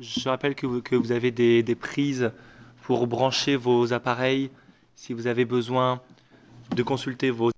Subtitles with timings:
[0.00, 2.32] Je rappelle que vous, avez des, prises
[2.82, 4.50] pour brancher vos appareils
[4.94, 6.00] si vous avez besoin
[6.74, 7.50] de consulter vos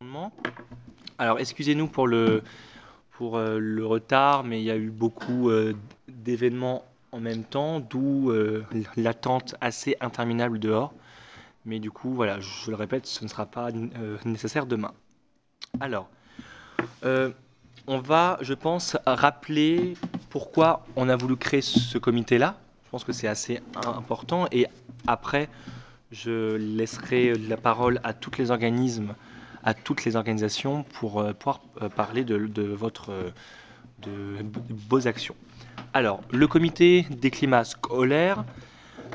[0.00, 0.32] amendements.
[1.18, 2.44] Alors, excusez-nous pour le,
[3.20, 5.74] euh, retard, mais il y a eu beaucoup euh,
[6.06, 8.64] d'événements en même temps, d'où euh,
[8.96, 10.94] l'attente assez interminable dehors.
[11.64, 13.70] Mais du coup, voilà, je le répète, ce ne sera pas
[14.24, 14.92] nécessaire demain.
[15.80, 16.08] Alors,
[17.02, 19.94] on va, je pense, rappeler
[20.30, 22.56] pourquoi on a voulu créer ce comité-là.
[22.84, 24.46] Je pense que c'est assez important.
[24.50, 24.66] Et
[25.06, 25.48] après,
[26.10, 29.14] je laisserai la parole à tous les organismes,
[29.62, 33.30] à toutes les organisations pour euh, pouvoir euh, parler de, votre, euh,
[34.02, 34.44] de,
[34.88, 35.34] vos actions.
[35.92, 38.44] Alors, le comité des climats scolaires,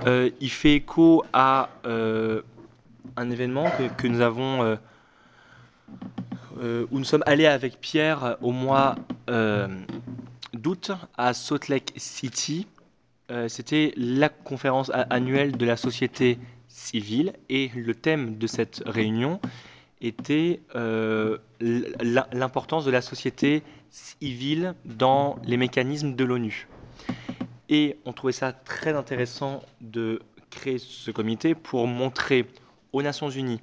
[0.05, 4.77] il fait écho à un événement que, nous avons,
[6.59, 8.95] où nous sommes allés avec Pierre au mois
[10.53, 12.67] d'août à Salt Lake City.
[13.31, 16.37] Euh, C'était la conférence annuelle de la société
[16.67, 19.39] civile et le thème de cette réunion
[20.01, 26.67] était euh, l'importance de la société civile dans les mécanismes de l'ONU.
[27.69, 32.45] Et on trouvait ça très intéressant de créer ce comité pour montrer
[32.91, 33.61] aux Nations Unies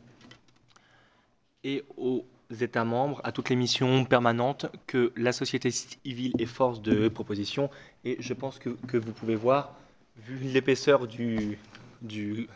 [1.62, 6.82] et aux États membres, à toutes les missions permanentes, que la société civile est force
[6.82, 7.70] de proposition.
[8.04, 9.74] Et je pense que, vous pouvez voir,
[10.16, 11.58] vu l'épaisseur du,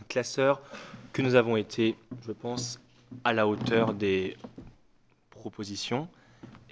[0.09, 0.61] classeur,
[1.13, 2.81] que nous avons été, je pense,
[3.23, 4.37] à la hauteur des
[5.31, 6.09] propositions.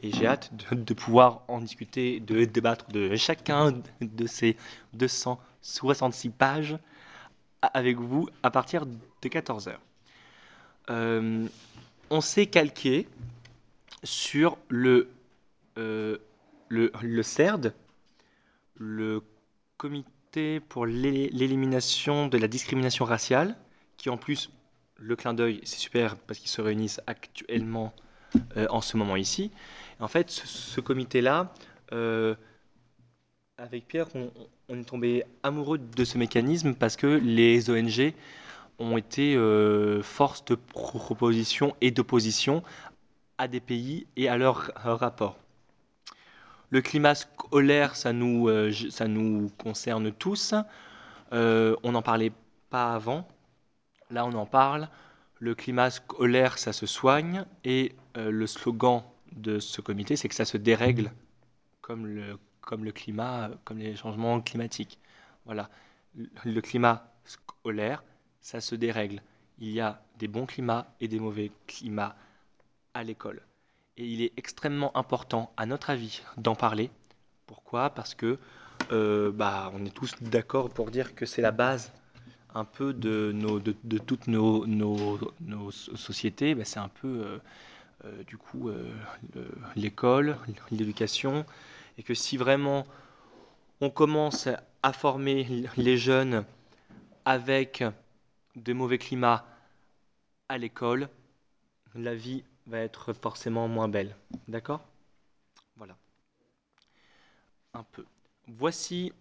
[0.02, 4.56] Et j'ai hâte de, pouvoir en discuter, de débattre de chacun de ces
[4.94, 6.76] 266 pages
[7.62, 9.80] avec vous à partir de 14 heures.
[10.90, 11.46] Euh,
[12.12, 13.08] on s'est calqué
[14.05, 15.08] sur le,
[15.78, 16.18] euh,
[16.68, 17.72] le, CERD,
[18.77, 19.22] le
[19.78, 23.56] Comité pour l'élimination de la discrimination raciale,
[23.96, 24.50] qui en plus,
[24.96, 27.95] le clin d'œil, c'est super parce qu'ils se réunissent actuellement
[28.58, 29.50] euh, en ce moment ici.
[29.98, 31.55] En fait, ce, comité-là,
[31.92, 32.34] euh,
[33.56, 38.12] avec Pierre, on, est tombé amoureux de ce mécanisme parce que les ONG
[38.82, 42.62] ont été euh, force de proposition et d'opposition
[43.38, 45.38] à des pays et à leurs rapports.
[46.70, 50.54] Le climat scolaire, ça nous, euh, ça nous concerne tous.
[51.32, 52.32] Euh, on n'en parlait
[52.70, 53.28] pas avant.
[54.10, 54.88] Là, on en parle.
[55.38, 57.44] Le climat scolaire, ça se soigne.
[57.64, 61.10] Et le slogan de ce comité, c'est que ça se dérègle
[61.80, 64.98] comme le, comme le climat, comme les changements climatiques.
[65.46, 65.68] Voilà.
[66.44, 68.04] Le climat scolaire,
[68.42, 69.23] ça se dérègle.
[69.58, 72.17] Il y a des bons climats et des mauvais climats
[72.92, 73.42] à l'école.
[73.97, 76.91] Et il est extrêmement important, à notre avis, d'en parler.
[77.47, 77.91] Pourquoi?
[77.91, 78.39] Parce que
[78.91, 81.92] euh, bah, on est tous d'accord pour dire que c'est la base
[82.55, 86.55] un peu de, nos, de, toutes nos, nos, nos sociétés.
[86.55, 87.39] Bah, c'est un peu, euh,
[88.05, 88.70] euh, du coup,
[89.77, 90.36] l'école,
[90.70, 91.45] l'éducation.
[91.98, 92.86] Et que si vraiment
[93.80, 94.48] on commence
[94.83, 96.45] à former les jeunes
[97.24, 97.85] avec
[98.57, 99.45] de mauvais climats
[100.48, 101.08] à l'école,
[101.95, 104.17] la vie va être forcément moins belle.
[104.48, 104.80] D'accord?
[105.77, 105.96] Voilà.
[107.74, 108.05] Un peu.
[108.48, 109.12] Voici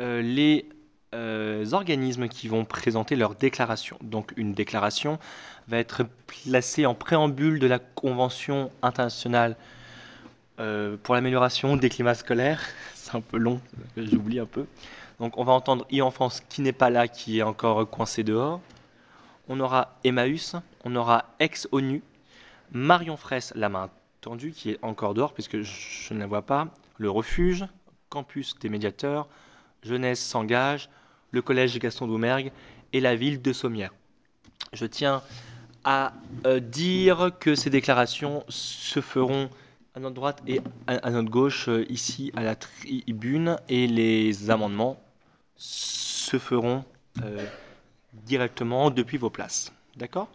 [0.00, 0.68] euh, les
[1.14, 3.98] euh, organismes qui vont présenter leur déclaration.
[4.02, 5.18] Donc une déclaration
[5.68, 9.56] va être placée en préambule de la Convention internationale
[10.58, 12.62] euh, pour l'amélioration des climats scolaires.
[12.94, 13.60] C'est un peu long,
[13.96, 14.66] j'oublie un peu.
[15.18, 18.24] Donc on va entendre I en France qui n'est pas là, qui est encore coincé
[18.24, 18.60] dehors.
[19.48, 22.02] On aura Emmaüs, on aura Ex-ONU,
[22.70, 23.90] Marion Fraisse, la main
[24.20, 27.66] tendue, qui est encore dehors puisque je ne la vois pas, le refuge,
[28.08, 29.28] campus des médiateurs,
[29.82, 30.88] Jeunesse s'engage,
[31.32, 32.52] le collège Gaston Doumergue
[32.92, 33.92] et la ville de Sommières.
[34.72, 35.22] Je tiens
[35.84, 36.12] à
[36.46, 39.50] euh, dire que ces déclarations se feront
[39.94, 44.98] à notre droite et à, notre gauche, euh, ici à la tribune, et les amendements
[45.56, 46.84] se feront
[47.22, 47.46] euh,
[48.24, 49.72] directement depuis vos places.
[49.96, 50.28] D'accord?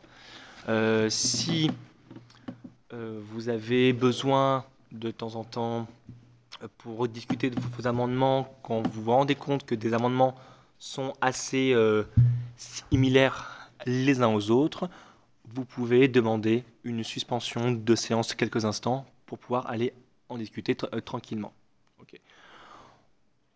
[0.70, 1.72] Euh, Si
[3.30, 5.88] vous avez besoin de temps en temps
[6.80, 10.34] pour discuter de vos amendements, quand vous vous rendez compte que des amendements
[10.80, 11.76] sont assez
[12.56, 14.90] similaires les uns aux autres,
[15.54, 19.94] vous pouvez demander une suspension de séance quelques instants pour pouvoir aller
[20.30, 21.54] en discuter euh, tranquillement.
[22.02, 22.20] Okay.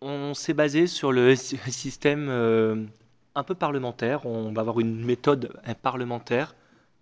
[0.01, 2.85] On s'est basé sur le système euh,
[3.33, 4.27] un peu parlementaire.
[4.27, 6.53] On va avoir une méthode parlementaire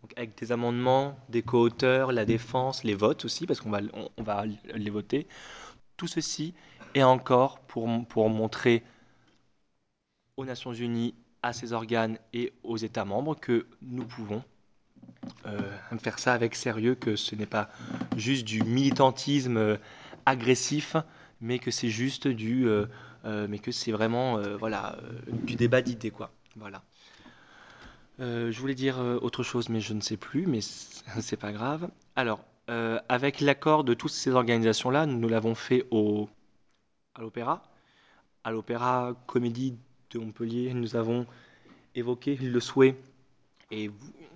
[0.01, 4.10] donc avec des amendements, des co-auteurs, la défense, les votes aussi, parce qu'on va, on,
[4.16, 5.27] on va les voter.
[5.98, 6.54] Tout ceci
[6.95, 8.83] et encore pour, pour montrer
[10.38, 14.44] aux Nations Unies, à ses organes et aux États membres que nous pouvons
[15.45, 17.69] euh, faire ça avec sérieux, que ce n'est pas
[18.17, 19.77] juste du militantisme euh,
[20.25, 20.95] agressif,
[21.41, 22.85] mais que c'est juste du, euh,
[23.23, 24.97] mais que c'est vraiment, voilà,
[25.27, 26.31] du débat d'idées, quoi.
[26.56, 26.83] Voilà.
[28.19, 30.59] Je voulais dire autre chose, mais je ne sais plus, mais
[31.21, 31.89] c'est pas grave.
[32.15, 36.29] Alors, avec l'accord de toutes ces organisations-là, nous l'avons fait au,
[37.15, 37.63] à l'Opéra,
[38.44, 39.77] à l'Opéra Comédie
[40.11, 40.73] de Montpellier.
[40.73, 41.25] Nous avons
[41.95, 42.95] évoqué le souhait,
[43.71, 43.92] et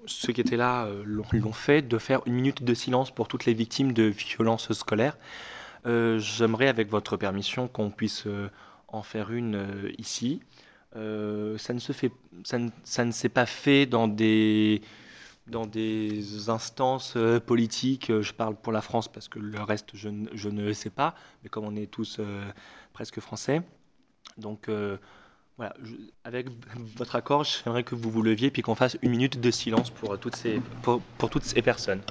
[0.05, 3.45] ceux qui étaient là euh, l'ont fait, de faire une minute de silence pour toutes
[3.45, 5.17] les victimes de violences scolaires.
[5.85, 8.49] Euh, J'aimerais, avec votre permission, qu'on puisse euh,
[8.87, 10.41] en faire une ici.
[10.93, 14.81] Ça ne s'est pas fait dans des,
[16.47, 18.11] instances politiques.
[18.21, 21.15] Je parle pour la France parce que le reste, je, ne- sais pas.
[21.41, 22.21] Mais comme on est tous
[22.93, 23.63] presque français,
[24.37, 24.69] donc
[25.57, 25.73] voilà,
[26.23, 26.47] avec
[26.97, 30.17] votre accord, j'aimerais que vous vous leviez puis qu'on fasse une minute de silence pour
[31.17, 32.01] pour toutes ces personnes.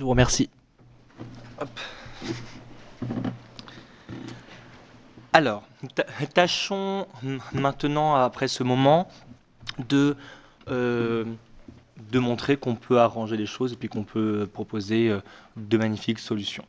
[0.00, 0.48] Je vous remercie.
[5.34, 5.68] Alors,
[6.32, 7.06] tâchons
[7.52, 9.10] maintenant, après ce moment,
[9.90, 10.16] de,
[10.68, 11.26] euh,
[12.10, 15.20] de montrer qu'on peut arranger les choses et puis qu'on peut proposer euh,
[15.58, 16.64] de magnifiques solutions.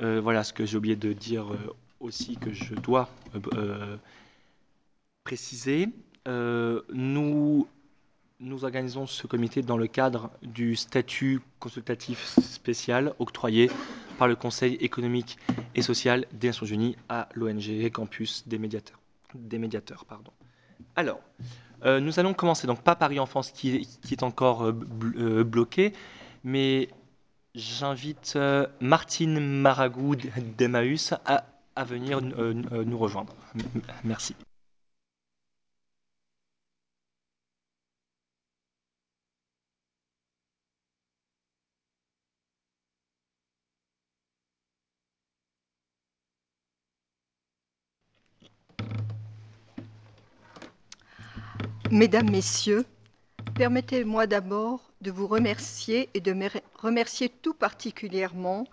[0.00, 1.46] Euh, voilà ce que j'ai oublié de dire
[1.98, 3.08] aussi que je dois
[5.24, 5.88] préciser.
[6.24, 7.66] Nous,
[8.40, 13.70] nous organisons ce comité dans le cadre du statut consultatif spécial octroyé
[14.18, 15.38] par le Conseil économique
[15.74, 18.98] et social des Nations Unies à l'ONG Campus des médiateurs.
[19.34, 20.32] Des médiateurs pardon.
[20.96, 21.20] Alors,
[21.84, 23.18] euh, nous allons commencer, donc pas Paris
[23.54, 24.72] qui, est- qui est encore euh,
[25.16, 25.92] euh, bloqué,
[26.42, 26.88] mais
[27.54, 28.38] j'invite
[28.80, 30.16] Martine Maragou
[30.56, 31.44] d'Emmaüs à,
[31.84, 33.34] venir nous rejoindre.
[34.04, 34.34] Merci.
[51.90, 52.84] Mesdames, Messieurs,
[53.56, 56.46] permettez-moi d'abord de vous remercier et de me
[56.76, 58.64] remercier tout particulièrement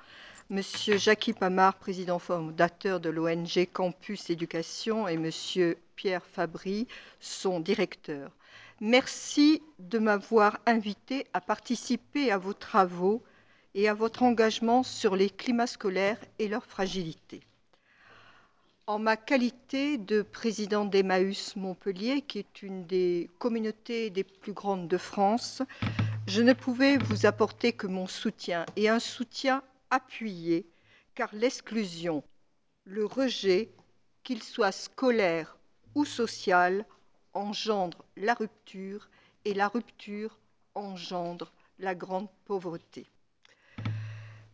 [0.51, 6.87] Monsieur Jackie Pamard, président fondateur de l'ONG Campus Éducation, et Monsieur Pierre Fabry,
[7.19, 8.29] son directeur.
[8.81, 13.23] Merci de m'avoir invité à participer à vos travaux
[13.73, 17.41] et à votre engagement sur les climats scolaires et leur fragilité.
[18.89, 24.87] En ma qualité de présidente d'Emmaüs Montpellier, qui est une des communautés les plus grandes
[24.87, 25.61] de France,
[26.25, 30.65] je ne pouvais vous apporter que mon soutien et un soutien appuyé,
[31.15, 32.23] car l'exclusion,
[32.85, 33.71] le rejet,
[34.23, 35.57] qu'il soit scolaire
[35.93, 36.85] ou social,
[37.33, 39.09] engendre la rupture
[39.43, 40.39] et la rupture
[40.75, 43.05] engendre la grande pauvreté.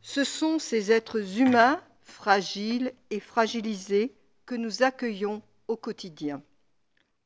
[0.02, 4.12] Ce sont ces êtres humains fragiles et fragilisés
[4.46, 6.42] que nous accueillons au quotidien.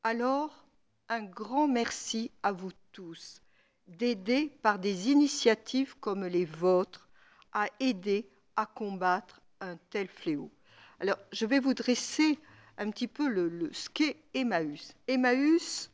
[0.04, 0.66] Alors,
[1.10, 3.42] un grand merci à vous tous
[3.88, 7.08] d'aider par des initiatives comme les vôtres
[7.54, 10.52] à aider à combattre un tel fléau.
[11.00, 12.38] Alors, je vais vous dresser
[12.78, 14.94] un petit peu le, le ce qu'est Emmaüs.
[15.08, 15.90] Emmaüs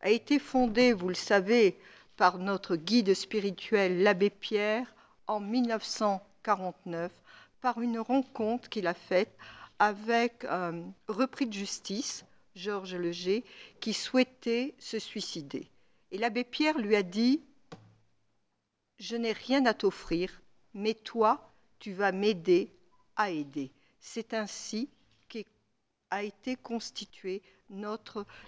[0.00, 1.78] a été fondé, vous le savez,
[2.16, 4.94] par notre guide spirituel, l'abbé Pierre,
[5.26, 7.12] en 1949,
[7.60, 9.36] par une rencontre qu'il a faite
[9.78, 13.44] avec un repris de justice, Georges Leger,
[13.80, 15.68] qui souhaitait se suicider.
[16.10, 17.42] Et l'abbé Pierre lui a dit
[18.98, 20.40] Je n'ai rien à t'offrir,
[20.74, 22.72] mais toi, tu vas m'aider
[23.16, 23.70] à aider.
[24.00, 24.88] C'est ainsi
[25.28, 27.42] qu'a été constituée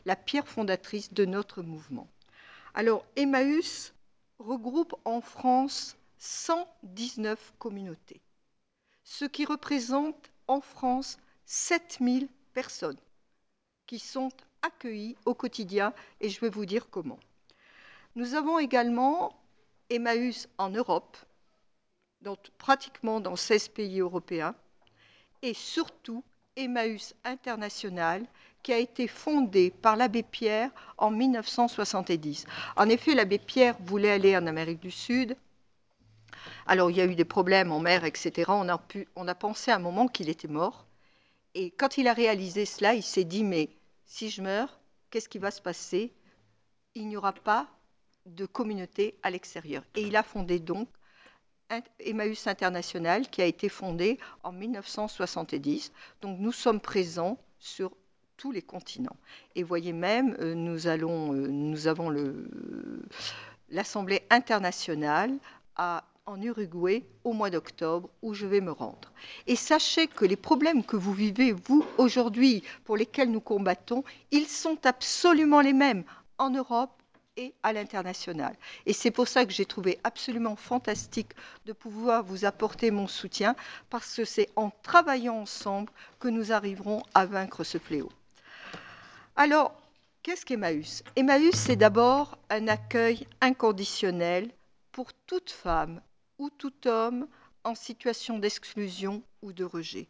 [0.05, 2.09] la pierre fondatrice de notre mouvement.
[2.75, 3.93] Alors, Emmaüs
[4.39, 8.21] regroupe en France 119 communautés,
[9.05, 12.99] ce qui représente en France 7000 personnes
[13.87, 14.31] qui sont
[14.63, 17.19] accueillies au quotidien et je vais vous dire comment.
[18.17, 19.33] Nous avons également
[19.91, 21.17] Emmaüs en Europe,
[22.59, 24.55] pratiquement dans 16 pays européens,
[25.43, 26.25] et surtout
[26.57, 28.27] Emmaüs International,
[28.63, 32.45] qui a été fondé par l'abbé Pierre en 1970.
[32.77, 35.37] En effet, l'abbé Pierre voulait aller en Amérique du Sud.
[36.67, 38.51] Alors, il y a eu des problèmes en mer, etc.
[38.51, 40.87] On a, pensé à un moment qu'il était mort.
[41.55, 43.71] Et quand il a réalisé cela, il s'est dit, mais
[44.05, 44.81] si je meurs,
[45.11, 46.13] qu'est-ce qui va se passer?
[46.95, 47.69] Il n'y aura pas
[48.27, 49.83] de communauté à l'extérieur.
[49.95, 50.89] Et il a fondé donc
[52.01, 55.93] Emmaüs International qui a été fondé en 1970.
[56.23, 57.93] Donc nous sommes présents sur
[58.37, 59.17] tous les continents.
[59.55, 62.15] Et voyez même, euh, euh, nous avons
[63.69, 65.37] l'Assemblée internationale
[65.77, 69.13] à, en Uruguay au mois d'octobre où je vais me rendre.
[69.47, 74.47] Et sachez que les problèmes que vous vivez, vous, aujourd'hui, pour lesquels nous combattons, ils
[74.47, 76.05] sont absolument les mêmes
[76.37, 76.93] en Europe
[77.39, 78.55] et à l'international.
[78.85, 81.31] Et c'est pour ça que j'ai trouvé absolument fantastique
[81.65, 83.57] de pouvoir vous apporter mon soutien,
[83.89, 88.11] parce que c'est en travaillant ensemble que nous arriverons à vaincre ce fléau.
[89.37, 89.73] Alors,
[90.23, 91.05] qu'est-ce qu'Emmaüs?
[91.17, 94.51] Emmaüs, c'est d'abord un accueil inconditionnel
[94.93, 96.01] pour toute femme
[96.39, 97.29] ou tout homme
[97.65, 100.09] en situation d'exclusion ou de rejet.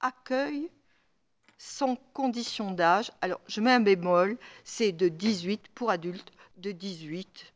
[0.00, 0.70] Accueil
[1.58, 3.10] sans condition d'âge.
[3.20, 7.52] Alors, je mets un bémol, c'est de 18 pour adultes, de 18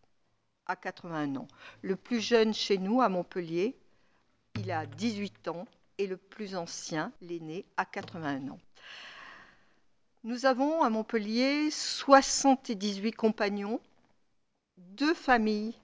[0.66, 1.48] à 81 ans.
[1.82, 3.76] Le plus jeune chez nous, à Montpellier,
[4.56, 5.66] il a 18 ans
[5.98, 8.60] et le plus ancien, l'aîné, à 81 ans.
[10.24, 13.80] Nous avons à Montpellier 78 compagnons,
[14.76, 15.74] deux familles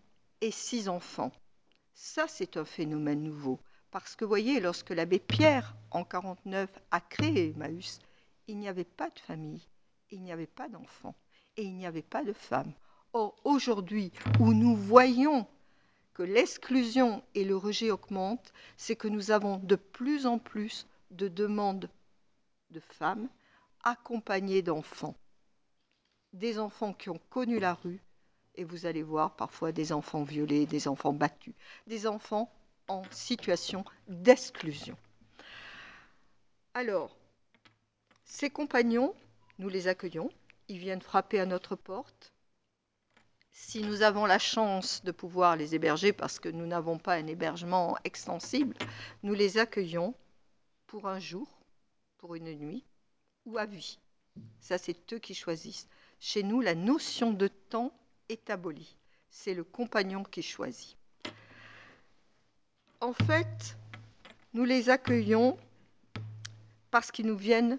[0.41, 1.33] et six enfants.
[1.95, 3.61] Ça, c'est un phénomène nouveau.
[3.91, 8.01] Parce que, voyez, lorsque l'abbé Pierre, en 49, a créé Emmaüs,
[8.49, 9.63] il n'y avait pas de famille,
[10.11, 11.15] il n'y avait pas d'enfants
[11.57, 12.73] et il n'y avait pas de femmes.
[13.13, 15.47] Or, aujourd'hui, où nous voyons
[16.13, 21.29] que l'exclusion et le rejet augmentent, c'est que nous avons de plus en plus de
[21.29, 21.89] demandes
[22.71, 23.29] de femmes
[23.85, 25.17] accompagnées d'enfants.
[26.33, 28.03] Des enfants qui ont connu la rue,
[28.55, 31.55] et vous allez voir parfois des enfants violés, des enfants battus,
[31.87, 32.53] des enfants
[32.89, 34.97] en situation d'exclusion.
[36.75, 37.17] Alors,
[38.25, 39.15] ces compagnons,
[39.59, 40.31] nous les accueillons,
[40.69, 42.33] ils viennent frapper à notre porte.
[43.53, 47.27] Si nous avons la chance de pouvoir les héberger, parce que nous n'avons pas un
[47.29, 48.77] hébergement extensible,
[49.23, 50.15] nous les accueillons
[50.87, 51.49] pour un jour,
[52.19, 52.85] pour une nuit
[53.47, 53.99] ou à vie.
[54.61, 55.89] Ça, c'est eux qui choisissent.
[56.19, 57.93] Chez nous, la notion de temps
[58.29, 58.51] est.
[59.31, 60.97] C'est le compagnon qui choisit.
[63.01, 63.77] En fait,
[64.53, 65.59] nous les accueillons
[66.91, 67.79] parce qu'ils nous viennent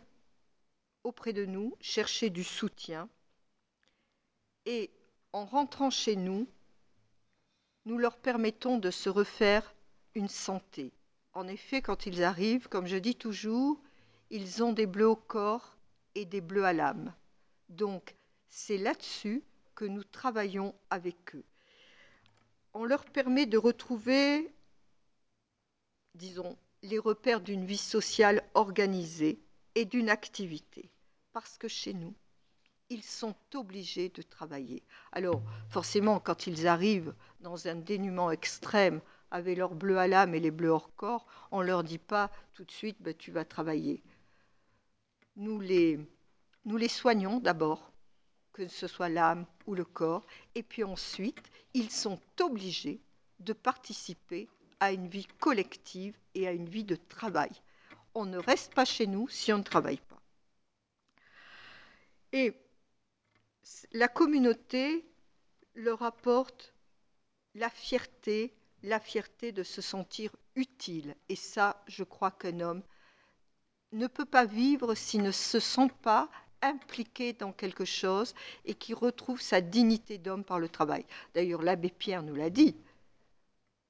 [1.04, 3.08] auprès de nous, chercher du soutien.
[4.66, 4.92] Et
[5.32, 6.48] en rentrant chez nous,
[7.86, 9.74] nous leur permettons de se refaire
[10.16, 10.92] une santé.
[11.34, 13.80] En effet, quand ils arrivent, comme je dis toujours,
[14.32, 15.78] ils ont des bleus au corps
[16.16, 17.14] et des bleus à l'âme.
[17.70, 18.16] Donc,
[18.50, 19.44] c'est là-dessus
[19.76, 21.44] que nous travaillons avec eux.
[22.74, 24.54] On leur permet de retrouver,
[26.14, 29.40] disons, les repères d'une vie sociale organisée
[29.76, 30.90] et d'une activité
[31.36, 32.16] parce que chez nous,
[32.90, 34.84] ils sont obligés de travailler.
[35.12, 39.02] Alors, forcément, quand ils arrivent dans un dénuement extrême,
[39.32, 42.32] avec leurs bleus à l'âme et les bleus hors corps, on ne leur dit pas
[42.54, 44.02] tout de suite, ben, tu vas travailler.
[45.36, 46.00] Nous les,
[46.64, 47.92] nous les soignons d'abord,
[48.56, 53.02] que ce soit l'âme ou le corps, et puis ensuite, ils sont obligés
[53.40, 54.48] de participer
[54.80, 57.52] à une vie collective et à une vie de travail.
[58.14, 60.22] On ne reste pas chez nous si on ne travaille pas.
[62.32, 62.54] Et
[63.92, 65.06] la communauté
[65.74, 66.74] leur apporte
[67.56, 71.14] la fierté, la fierté de se sentir utile.
[71.28, 72.84] Et ça, je crois qu'un homme
[73.92, 76.30] ne peut pas vivre s'il ne se sent pas
[76.66, 78.34] impliqué dans quelque chose
[78.66, 81.06] et qui retrouve sa dignité d'homme par le travail.
[81.34, 82.76] D'ailleurs, l'abbé Pierre nous l'a dit.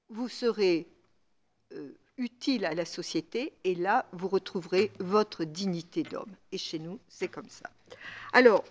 [0.10, 0.88] Vous serez
[1.74, 6.34] euh, utile à la société et là, vous retrouverez votre dignité d'homme.
[6.52, 7.70] Et chez nous, c'est comme ça.
[8.34, 8.64] Alors,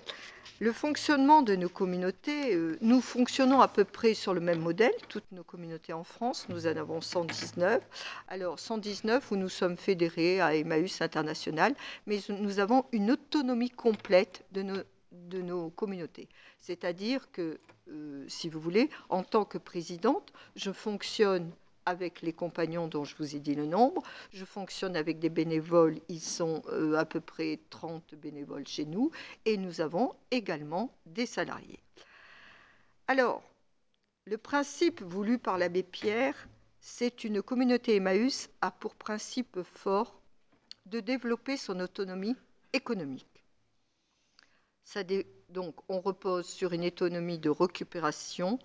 [0.61, 4.95] le fonctionnement de nos communautés, euh, nous fonctionnons à peu près sur le même modèle,
[5.09, 7.83] toutes nos communautés en France, nous en avons 119.
[8.29, 11.75] Alors, 119 où nous sommes fédérés à Emmaüs International,
[12.07, 14.63] mais nous avons une autonomie complète de
[15.43, 16.29] nos, communautés.
[16.61, 17.59] C'est-à-dire que,
[17.89, 21.51] euh, si vous voulez, en tant que présidente, je fonctionne
[21.87, 24.03] avec les compagnons dont je vous ai dit le nombre.
[24.33, 29.11] Je fonctionne avec des bénévoles, ils sont euh, à peu près 30 bénévoles chez nous,
[29.45, 31.81] et nous avons également des salariés.
[33.07, 33.43] Alors,
[34.25, 36.49] le principe voulu par l'abbé Pierre,
[36.81, 40.21] c'est une communauté Emmaüs a pour principe fort
[40.87, 42.37] de développer son autonomie
[42.73, 43.45] économique.
[44.85, 45.03] Ça
[45.49, 48.59] donc, on repose sur une autonomie de récupération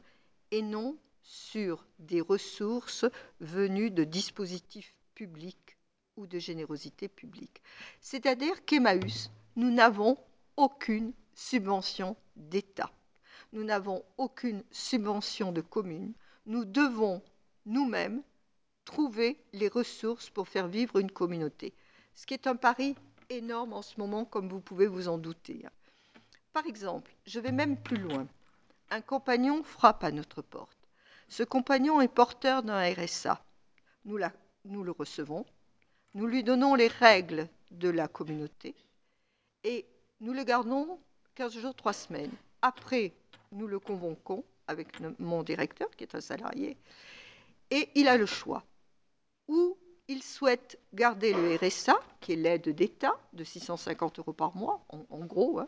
[0.52, 3.06] et non sur des ressources
[3.40, 5.78] venues de dispositifs publics
[6.18, 7.62] ou de générosité publique.
[8.02, 10.18] C'est-à-dire qu'Emmaüs, nous n'avons
[10.58, 12.92] aucune subvention d'État.
[13.54, 16.14] Nous n'avons aucune subvention de commune.
[16.46, 17.22] Nous devons
[17.66, 18.22] nous-mêmes
[18.86, 21.74] trouver les ressources pour faire vivre une communauté.
[22.16, 22.96] Ce qui est un pari
[23.30, 25.66] énorme en ce moment, comme vous pouvez vous en douter.
[26.54, 28.28] Par exemple, je vais même plus loin.
[28.90, 30.79] Un compagnon frappe à notre porte.
[31.30, 33.42] Ce compagnon est porteur d'un RSA.
[34.06, 35.46] Nous, le recevons,
[36.16, 38.76] nous lui donnons les règles de la communauté
[39.64, 39.86] et
[40.22, 41.00] nous le gardons
[41.36, 42.32] 15 jours, 3 semaines.
[42.62, 43.14] Après,
[43.52, 44.88] nous le convoquons avec
[45.20, 46.78] mon directeur, qui est un salarié,
[47.70, 48.64] et il a le choix.
[49.48, 54.84] Ou il souhaite garder le RSA, qui est l'aide d'État, de 650 euros par mois,
[54.90, 55.68] en, gros, hein,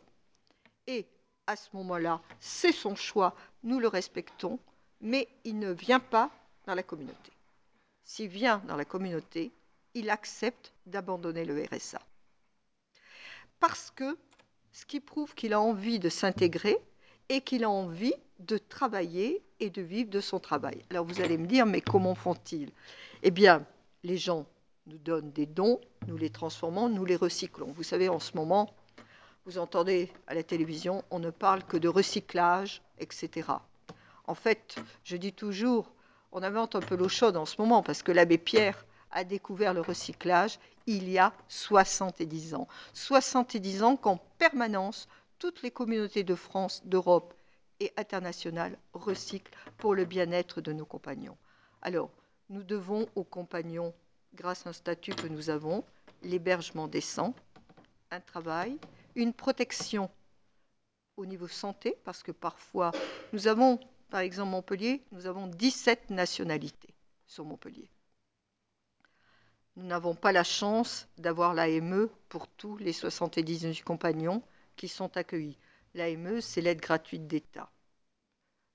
[0.88, 1.08] et
[1.48, 4.60] à ce moment-là, c'est son choix, nous le respectons,
[5.02, 6.30] mais il ne vient pas
[6.66, 7.32] dans la communauté.
[8.04, 9.52] S'il vient dans la communauté,
[9.94, 12.02] il accepte d'abandonner le RSA.
[13.60, 14.18] Parce que
[14.72, 16.78] ce qui prouve qu'il a envie de s'intégrer
[17.30, 20.84] et qu'il a envie de travailler et de vivre de son travail.
[20.90, 22.72] Alors vous allez me dire, mais comment font-ils?
[23.24, 23.66] Eh bien,
[24.04, 24.46] les gens
[24.88, 27.72] nous donnent des dons, nous les transformons, nous les recyclons.
[27.72, 28.74] Vous savez, en ce moment,
[29.46, 33.50] vous entendez à la télévision, on ne parle que de recyclage, etc.
[34.32, 35.92] En fait, je dis toujours,
[36.32, 39.74] on invente un peu l'eau chaude en ce moment parce que l'abbé Pierre a découvert
[39.74, 40.58] le recyclage
[40.88, 42.70] il y a 70 ans.
[42.94, 47.34] 70 ans qu'en permanence, toutes les communautés de France, d'Europe
[47.82, 51.36] et internationales recyclent pour le bien-être de nos compagnons.
[51.82, 52.10] Alors,
[52.50, 53.94] nous devons aux compagnons,
[54.34, 55.84] grâce à un statut que nous avons,
[56.24, 57.34] l'hébergement décent,
[58.12, 58.78] un travail,
[59.16, 60.10] une protection
[61.18, 62.94] au niveau santé, parce que parfois,
[63.34, 63.78] nous avons
[64.12, 66.94] par exemple, Montpellier, nous avons 17 nationalités
[67.26, 67.90] sur Montpellier.
[69.78, 74.44] Nous n'avons pas la chance d'avoir l'AME pour tous les 78 compagnons
[74.76, 75.58] qui sont accueillis.
[75.94, 77.72] L'AME, c'est l'aide gratuite d'État.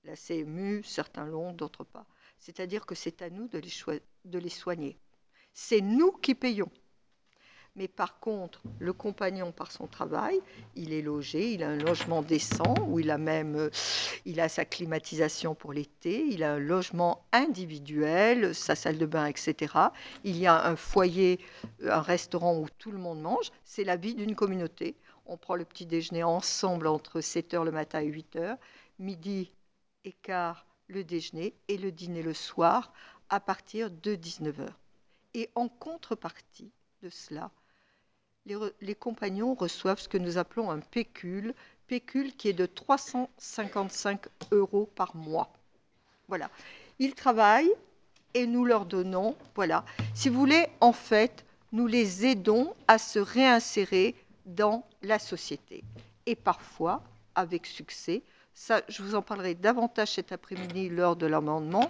[0.05, 2.07] La CMU, certains l'ont, d'autres pas.
[2.39, 4.97] C'est-à-dire que c'est à nous de les, de les soigner.
[5.53, 6.71] C'est nous qui payons
[7.77, 10.41] mais par contre, le compagnon, par son travail,
[10.75, 13.69] il est logé, il a un logement décent, où il a même euh,
[14.25, 19.27] il a sa climatisation pour l'été, il a un logement individuel, sa salle de bain,
[19.27, 19.75] etc.
[20.23, 21.39] Il y a un foyer,
[21.85, 23.51] un restaurant où tout le monde mange.
[23.63, 24.95] C'est la vie d'une communauté.
[25.27, 28.57] On prend le petit déjeuner ensemble entre 7 h le matin et 8 h,
[28.97, 29.51] midi
[30.03, 32.91] et quart le déjeuner et le dîner le soir
[33.29, 34.67] à partir de 19 h.
[35.35, 36.71] Et en contrepartie
[37.03, 37.51] de cela,
[38.81, 41.53] les, compagnons reçoivent ce que nous appelons un pécule,
[41.87, 45.51] pécule qui est de 355 euros par mois.
[46.27, 46.49] Voilà.
[46.99, 47.73] Ils travaillent
[48.33, 49.85] et nous leur donnons, voilà.
[50.13, 55.83] Si vous voulez, en fait, nous les aidons à se réinsérer dans la société.
[56.25, 57.03] Et parfois,
[57.35, 61.89] avec succès, ça, je vous en parlerai davantage cet après-midi lors de l'amendement,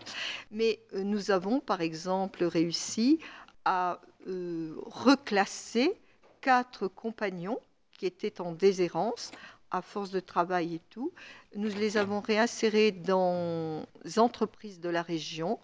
[0.51, 3.19] mais euh, nous avons, par exemple, réussi
[3.63, 5.97] à euh, reclasser
[6.41, 7.59] quatre compagnons
[7.97, 9.31] qui étaient en déshérence
[9.71, 11.11] à force de travail et tout.
[11.55, 13.85] Nous les avons réinsérés dans
[14.17, 15.59] entreprises de la région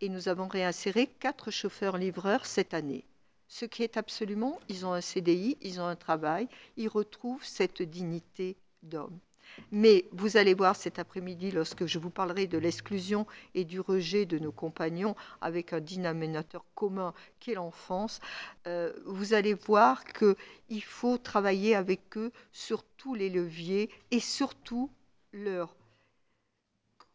[0.00, 3.04] et nous avons réinséré quatre chauffeurs-livreurs cette année.
[3.48, 7.82] Ce qui est absolument, ils ont un CDI, ils ont un travail, ils retrouvent cette
[7.82, 9.18] dignité d'homme.
[9.70, 14.26] Mais vous allez voir cet après-midi, lorsque je vous parlerai de l'exclusion et du rejet
[14.26, 18.20] de nos compagnons avec un dénominateur commun qui est l'enfance,
[18.66, 24.90] euh, vous allez voir qu'il faut travailler avec eux sur tous les leviers et surtout
[25.32, 25.74] leur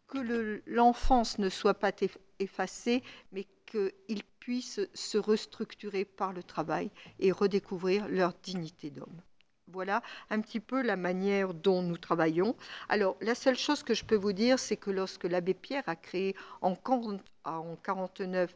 [0.07, 1.91] que l'enfance ne soit pas
[2.39, 9.21] effacée, mais qu'ils puissent se restructurer par le travail et redécouvrir leur dignité d'homme.
[9.71, 12.55] Voilà un petit peu la manière dont nous travaillons.
[12.89, 15.95] Alors, la seule chose que je peux vous dire, c'est que lorsque l'abbé Pierre a
[15.95, 18.53] créé en 1949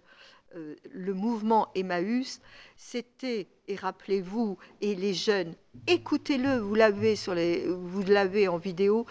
[0.55, 2.41] euh, le mouvement Emmaüs,
[2.75, 5.55] c'était, et rappelez-vous, et les jeunes,
[5.87, 9.05] écoutez-le, vous l'avez sur les, vous l'avez en vidéo,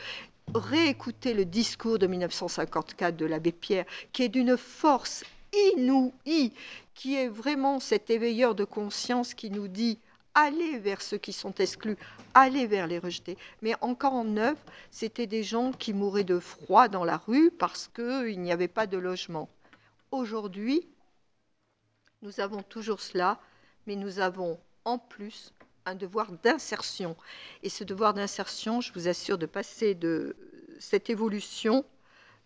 [0.55, 5.25] réécoutez le discours de 1954 de l'abbé Pierre, qui est d'une force
[5.75, 6.53] inouïe,
[6.95, 9.99] qui est vraiment cet éveilleur de conscience qui nous dit
[10.37, 11.96] allez vers ceux qui sont exclus,
[12.35, 13.37] allez vers les rejetés.
[13.62, 14.59] Mais encore en neuf,
[14.92, 18.87] c'était des gens qui mouraient de froid dans la rue parce qu'il n'y avait pas
[18.87, 19.49] de logement.
[20.12, 20.87] Aujourd'hui,
[22.22, 23.40] nous avons toujours cela,
[23.87, 25.53] mais nous avons en plus
[25.87, 27.16] un devoir d'insertion.
[27.62, 30.37] Et ce devoir d'insertion, je vous assure de passer de
[30.79, 31.85] cette évolution,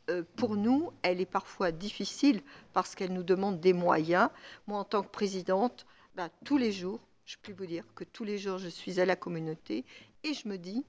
[0.09, 4.31] euh, pour nous, elle est parfois difficile parce qu'elle nous demande des moyens.
[4.67, 7.01] Moi, en tant que présidente, bah, tous les jours,
[7.31, 9.85] je peux vous dire que tous les jours, je suis à la communauté
[10.25, 10.85] et je me dis,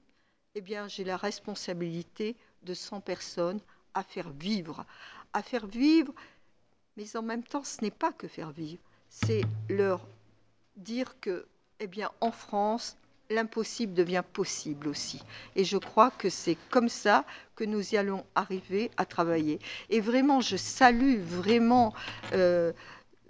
[0.56, 3.60] eh bien, j'ai la responsabilité de 100 personnes
[3.94, 4.84] à faire vivre.
[5.32, 6.12] À faire vivre,
[6.96, 10.04] mais en même temps, ce n'est pas que faire vivre, c'est leur
[10.76, 11.46] dire que,
[11.78, 12.96] eh bien, en France,
[13.30, 15.22] l'impossible devient possible aussi.
[15.54, 17.24] Et je crois que c'est comme ça
[17.54, 19.60] que nous y allons arriver à travailler.
[19.90, 21.94] Et vraiment, je salue vraiment
[22.32, 22.72] euh,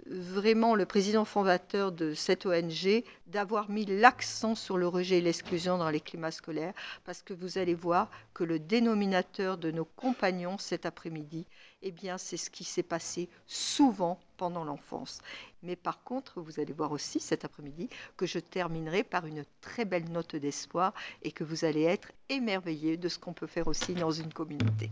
[0.05, 5.77] vraiment le président fondateur de cette ONG d'avoir mis l'accent sur le rejet et l'exclusion
[5.77, 6.73] dans les climats scolaires,
[7.05, 11.45] parce que vous allez voir que le dénominateur de nos compagnons cet après-midi,
[11.81, 15.19] eh bien, c'est ce qui s'est passé souvent pendant l'enfance.
[15.61, 19.85] Mais par contre, vous allez voir aussi cet après-midi que je terminerai par une très
[19.85, 23.93] belle note d'espoir et que vous allez être émerveillés de ce qu'on peut faire aussi
[23.93, 24.89] dans une communauté.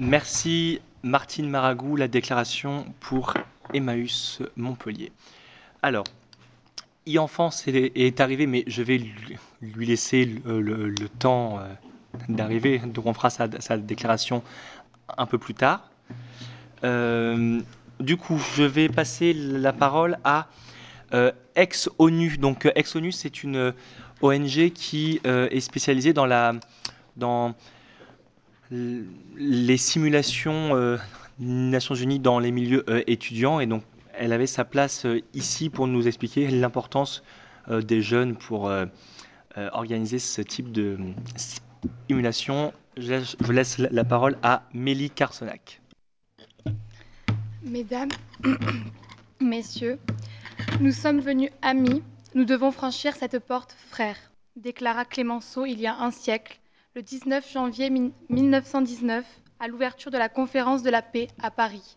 [0.00, 3.34] Merci Martine Maragou, la déclaration pour
[3.74, 5.12] Emmaüs Montpellier.
[5.82, 6.04] Alors,
[7.06, 8.98] e-enfance est, est, arrivé, mais je vais
[9.60, 11.66] lui laisser le, temps euh,
[12.30, 14.42] d'arriver, donc on fera sa, déclaration
[15.18, 15.90] un peu plus tard.
[16.82, 17.60] Euh,
[18.00, 20.48] du coup, je vais passer la parole à
[21.12, 22.38] euh, Ex-ONU.
[22.38, 23.74] Donc, Ex-ONU, c'est une
[24.22, 26.54] ONG qui est spécialisée dans la...
[27.18, 27.54] Dans,
[28.70, 30.96] les simulations euh,
[31.38, 33.82] Nations Unies dans les milieux euh, étudiants et donc
[34.14, 37.22] elle avait sa place euh, ici pour nous expliquer l'importance
[37.68, 38.72] des jeunes pour
[39.54, 40.98] organiser ce type de
[42.08, 42.72] simulation.
[42.96, 45.80] Je laisse, la parole à Mélie Carsonac.
[47.62, 48.10] Mesdames,
[49.40, 50.00] Messieurs,
[50.80, 52.02] nous sommes venus amis,
[52.34, 54.16] nous devons franchir cette porte frère,
[54.56, 56.59] déclara Clémenceau il y a un siècle
[56.96, 59.24] le 19 janvier 1919
[59.60, 61.96] à l'ouverture de la conférence de la paix à Paris.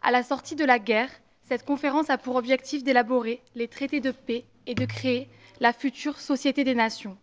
[0.00, 1.10] À la sortie de la guerre,
[1.48, 6.20] cette conférence a pour objectif d'élaborer les traités de paix et de créer la future
[6.20, 7.18] Société des Nations.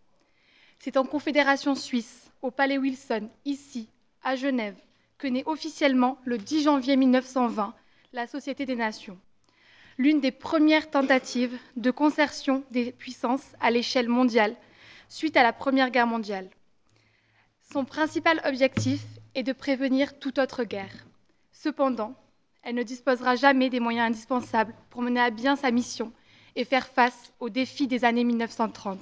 [0.80, 3.88] C'est en Confédération suisse, au Palais Wilson, ici,
[4.22, 4.76] à Genève,
[5.18, 7.74] que naît officiellement le 10 janvier 1920
[8.12, 9.18] la Société des Nations,
[9.98, 14.56] l'une des premières tentatives de concertation des puissances à l'échelle mondiale
[15.08, 16.50] suite à la Première Guerre mondiale.
[17.74, 20.94] Son principal objectif est de prévenir toute autre guerre.
[21.54, 22.14] Cependant,
[22.62, 26.14] elle ne disposera jamais des moyens indispensables pour mener à bien sa mission
[26.56, 29.00] et faire face aux défis des années 1930.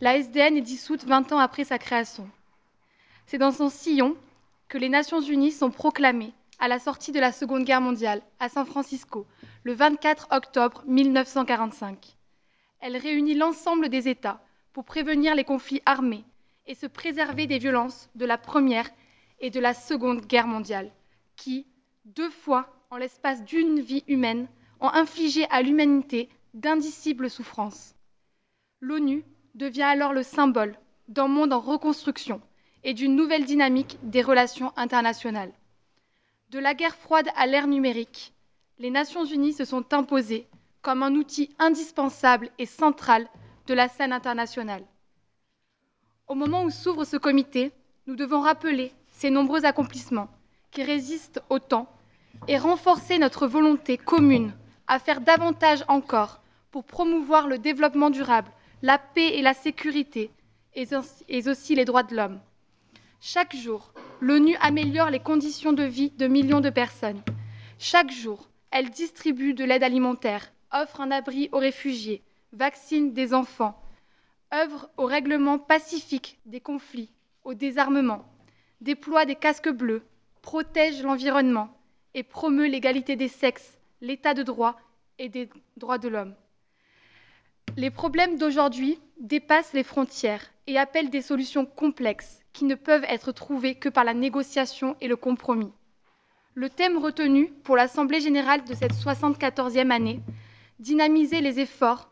[0.00, 2.28] La SDN est dissoute 20 ans après sa création.
[3.26, 4.16] C'est dans son sillon
[4.66, 8.48] que les Nations Unies sont proclamées à la sortie de la Seconde Guerre mondiale à
[8.48, 9.24] San Francisco
[9.62, 12.16] le 24 octobre 1945.
[12.80, 14.40] Elle réunit l'ensemble des États
[14.72, 16.24] pour prévenir les conflits armés
[16.68, 18.88] et se préserver des violences de la Première
[19.40, 20.92] et de la Seconde Guerre mondiale,
[21.34, 21.66] qui,
[22.04, 24.46] deux fois en l'espace d'une vie humaine,
[24.80, 27.94] ont infligé à l'humanité d'indicibles souffrances.
[28.80, 30.76] L'ONU devient alors le symbole
[31.08, 32.40] d'un monde en reconstruction
[32.84, 35.52] et d'une nouvelle dynamique des relations internationales.
[36.50, 38.32] De la guerre froide à l'ère numérique,
[38.78, 40.46] les Nations Unies se sont imposées
[40.82, 43.26] comme un outil indispensable et central
[43.66, 44.84] de la scène internationale.
[46.28, 47.72] Au moment où s'ouvre ce comité,
[48.06, 50.28] nous devons rappeler ses nombreux accomplissements
[50.70, 51.90] qui résistent au temps
[52.48, 54.52] et renforcer notre volonté commune
[54.88, 58.50] à faire davantage encore pour promouvoir le développement durable,
[58.82, 60.30] la paix et la sécurité,
[60.74, 60.86] et
[61.48, 62.40] aussi les droits de l'homme.
[63.22, 67.22] Chaque jour, l'ONU améliore les conditions de vie de millions de personnes.
[67.78, 73.80] Chaque jour, elle distribue de l'aide alimentaire, offre un abri aux réfugiés, vaccine des enfants,
[74.52, 77.10] œuvre au règlement pacifique des conflits,
[77.44, 78.24] au désarmement,
[78.80, 80.02] déploie des casques bleus,
[80.42, 81.68] protège l'environnement
[82.14, 84.76] et promeut l'égalité des sexes, l'état de droit
[85.18, 86.34] et des droits de l'homme.
[87.76, 93.32] Les problèmes d'aujourd'hui dépassent les frontières et appellent des solutions complexes qui ne peuvent être
[93.32, 95.72] trouvées que par la négociation et le compromis.
[96.54, 100.20] Le thème retenu pour l'Assemblée générale de cette 74e année,
[100.80, 102.10] dynamiser les efforts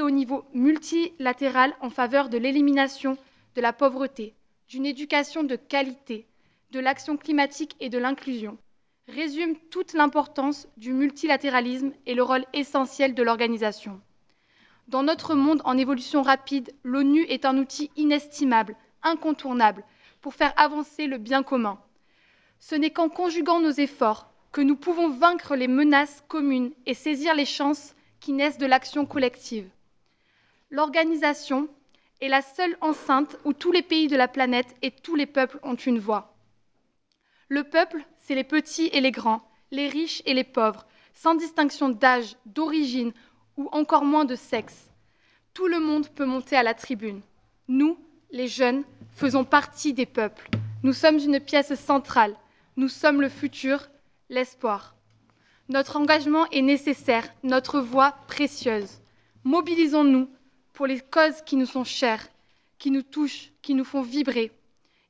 [0.00, 3.16] au niveau multilatéral en faveur de l'élimination
[3.54, 4.34] de la pauvreté,
[4.68, 6.26] d'une éducation de qualité,
[6.70, 8.58] de l'action climatique et de l'inclusion,
[9.08, 14.00] résume toute l'importance du multilatéralisme et le rôle essentiel de l'organisation.
[14.88, 19.84] Dans notre monde en évolution rapide, l'ONU est un outil inestimable, incontournable,
[20.20, 21.78] pour faire avancer le bien commun.
[22.58, 27.34] Ce n'est qu'en conjuguant nos efforts que nous pouvons vaincre les menaces communes et saisir
[27.34, 29.68] les chances qui naissent de l'action collective.
[30.70, 31.68] L'organisation
[32.20, 35.60] est la seule enceinte où tous les pays de la planète et tous les peuples
[35.62, 36.34] ont une voix.
[37.48, 41.88] Le peuple, c'est les petits et les grands, les riches et les pauvres, sans distinction
[41.88, 43.12] d'âge, d'origine
[43.56, 44.90] ou encore moins de sexe.
[45.54, 47.22] Tout le monde peut monter à la tribune.
[47.68, 47.96] Nous,
[48.32, 50.50] les jeunes, faisons partie des peuples.
[50.82, 52.36] Nous sommes une pièce centrale.
[52.76, 53.88] Nous sommes le futur,
[54.28, 54.96] l'espoir.
[55.68, 59.00] Notre engagement est nécessaire, notre voix précieuse.
[59.44, 60.28] Mobilisons-nous
[60.76, 62.28] pour les causes qui nous sont chères,
[62.78, 64.52] qui nous touchent, qui nous font vibrer.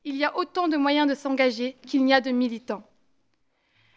[0.05, 2.85] Il y a autant de moyens de s'engager qu'il n'y a de militants.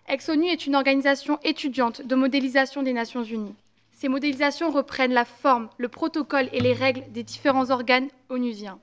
[0.07, 3.53] Ex-ONU est une organisation étudiante de modélisation des Nations Unies.
[3.91, 8.79] Ces modélisations reprennent la forme, le protocole et les règles des différents organes onusiens.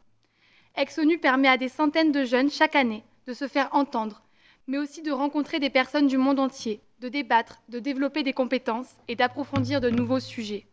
[0.76, 4.22] Ex-ONU permet à des centaines de jeunes chaque année de se faire entendre,
[4.68, 8.94] mais aussi de rencontrer des personnes du monde entier, de débattre, de développer des compétences
[9.08, 10.66] et d'approfondir de nouveaux sujets.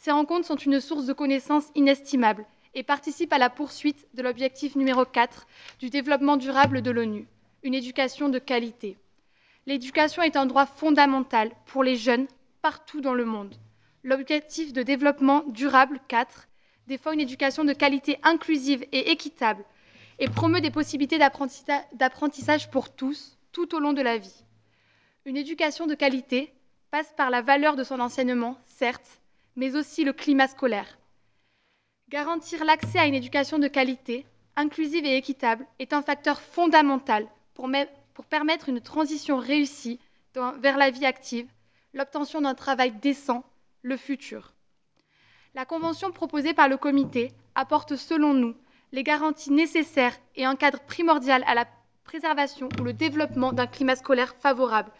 [0.00, 4.74] Ces rencontres sont une source de connaissances inestimable et participent à la poursuite de l'objectif
[4.74, 5.46] numéro 4
[5.78, 7.28] du développement durable de l'ONU,
[7.62, 8.96] une éducation de qualité.
[9.66, 12.28] L'éducation est un droit fondamental pour les jeunes
[12.62, 13.54] partout dans le monde.
[14.02, 16.48] L'objectif de développement durable 4
[16.86, 19.66] défend une éducation de qualité inclusive et équitable
[20.18, 24.44] et promeut des possibilités d'apprentissage pour tous tout au long de la vie.
[25.26, 26.54] Une éducation de qualité
[26.90, 29.20] passe par la valeur de son enseignement, certes,
[29.56, 30.98] mais aussi le climat scolaire.
[32.08, 37.68] Garantir l'accès à une éducation de qualité, inclusive et équitable est un facteur fondamental pour,
[38.28, 39.98] permettre une transition réussie
[40.34, 41.48] vers la vie active
[41.94, 43.44] l'obtention d'un travail décent,
[43.82, 44.52] le futur.
[45.54, 48.54] La convention proposée par le comité apporte, selon nous,
[48.92, 51.66] les garanties nécessaires et un cadre primordial à la
[52.04, 54.92] préservation ou le développement d'un climat scolaire favorable,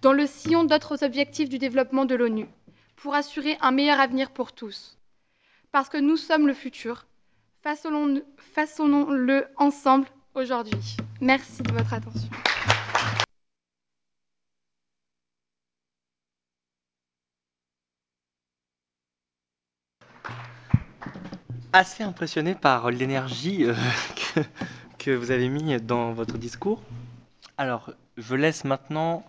[0.00, 2.48] dans le sillon d'autres objectifs du développement de l'ONU,
[3.02, 4.96] pour assurer un meilleur avenir pour tous.
[5.72, 7.04] Parce que nous sommes le futur,
[7.62, 10.96] façonnons-le ensemble aujourd'hui.
[11.20, 12.28] Merci de votre attention.
[21.74, 23.74] assez impressionné par l'énergie euh,
[24.34, 24.40] que,
[24.98, 26.82] que, vous avez mis dans votre discours.
[27.56, 29.24] Alors, je laisse maintenant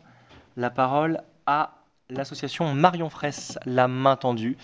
[0.57, 1.82] la parole à
[2.15, 4.57] l'association Marion Fraisse, la main tendue,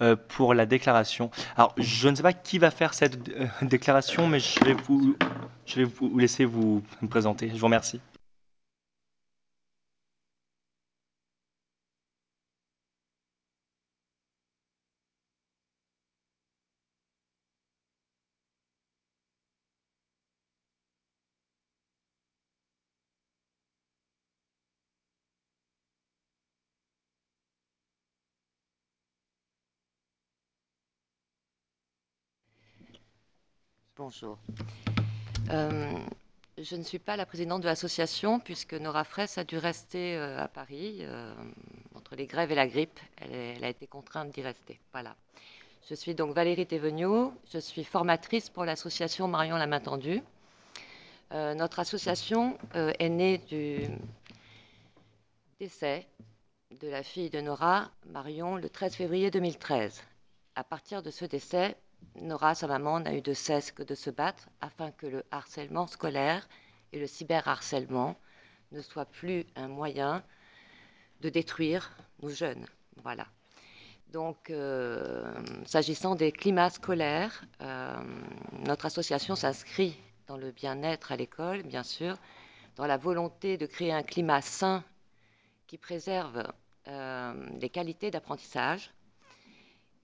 [0.00, 1.30] euh, pour la déclaration.
[1.56, 5.16] Alors, je ne sais pas qui va faire cette euh, déclaration, mais je vais vous,
[5.66, 7.50] je vais vous laisser vous présenter.
[7.54, 8.00] Je vous remercie.
[34.04, 34.36] Bonjour.
[35.50, 35.92] Euh,
[36.58, 40.42] je ne suis pas la présidente de l'association puisque Nora Fraisse a dû rester euh,
[40.42, 41.32] à Paris euh,
[41.94, 42.98] entre les grèves et la grippe.
[43.18, 44.80] Elle, a été contrainte d'y rester.
[44.90, 45.14] Voilà.
[45.88, 47.32] Je suis donc Valérie Théveniot.
[47.52, 50.20] Je suis formatrice pour l'association Marion la main tendue.
[51.30, 53.86] Notre association est née du
[55.60, 56.08] décès
[56.72, 60.02] de la fille de Nora, Marion, le 13 février 2013.
[60.56, 61.76] À partir de ce décès,
[62.16, 65.86] Nora, sa maman, n'a eu de cesse que de se battre afin que le harcèlement
[65.86, 66.48] scolaire
[66.92, 68.16] et le cyberharcèlement
[68.70, 70.22] ne soient plus un moyen
[71.20, 72.66] de détruire nos jeunes.
[73.02, 73.26] Voilà.
[74.12, 75.34] Donc, euh,
[75.64, 77.96] s'agissant des climats scolaires, euh,
[78.66, 82.18] notre association s'inscrit dans le bien-être à l'école, bien sûr,
[82.76, 84.84] dans la volonté de créer un climat sain
[85.66, 86.46] qui préserve
[86.88, 88.90] euh, les qualités d'apprentissage,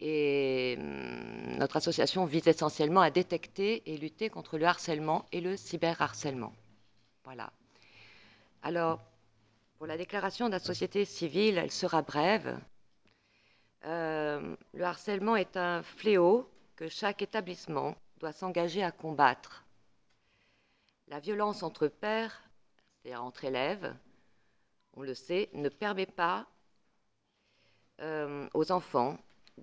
[0.00, 5.56] et hum, notre association vise essentiellement à détecter et lutter contre le harcèlement et le
[5.56, 6.52] cyberharcèlement.
[7.24, 7.52] Voilà.
[8.62, 9.00] Alors,
[9.78, 12.58] pour la déclaration de la société civile, elle sera brève.
[13.84, 19.64] Euh, le harcèlement est un fléau que chaque établissement doit s'engager à combattre.
[21.06, 22.42] La violence entre pairs,
[23.02, 23.94] c'est-à-dire entre élèves,
[24.94, 26.46] on le sait, ne permet pas
[28.00, 29.16] euh, aux enfants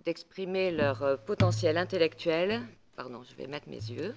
[0.03, 2.61] d'exprimer leur euh, potentiel intellectuel,
[2.95, 4.15] pardon, je vais mettre mes yeux,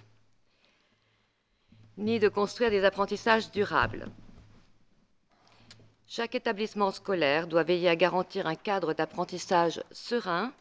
[1.96, 4.08] ni de construire des apprentissages durables.
[6.06, 10.52] Chaque établissement scolaire doit veiller à garantir un cadre d'apprentissage serein,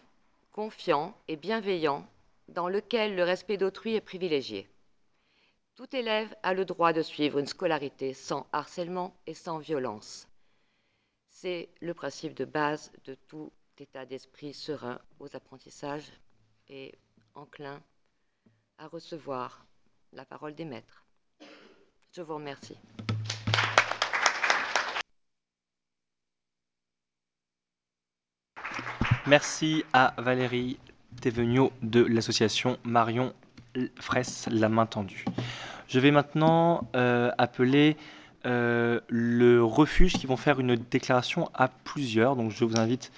[0.52, 2.06] confiant et bienveillant
[2.50, 4.68] dans lequel le respect d'autrui est privilégié.
[5.76, 10.28] Tout élève a le droit de suivre une scolarité sans harcèlement et sans violence.
[11.30, 16.12] C'est le principe de base de tout état d'esprit serein aux apprentissages
[16.70, 16.94] et
[17.36, 17.82] enclin
[18.78, 19.66] à recevoir
[20.14, 21.06] la parole des maîtres.
[22.12, 22.78] Je vous remercie.
[29.28, 30.80] Merci à Valérie
[31.22, 33.34] Thévenot de l'association Marion
[34.00, 35.26] Fraisse, la main tendue.
[35.88, 37.98] Je vais maintenant euh, appeler
[38.46, 42.36] euh, le refuge qui vont faire une déclaration à plusieurs.
[42.36, 43.12] Donc je vous invite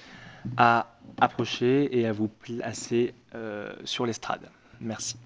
[0.58, 0.88] à
[1.20, 4.42] approcher et à vous placer euh, sur l'estrade.
[4.82, 5.18] Merci.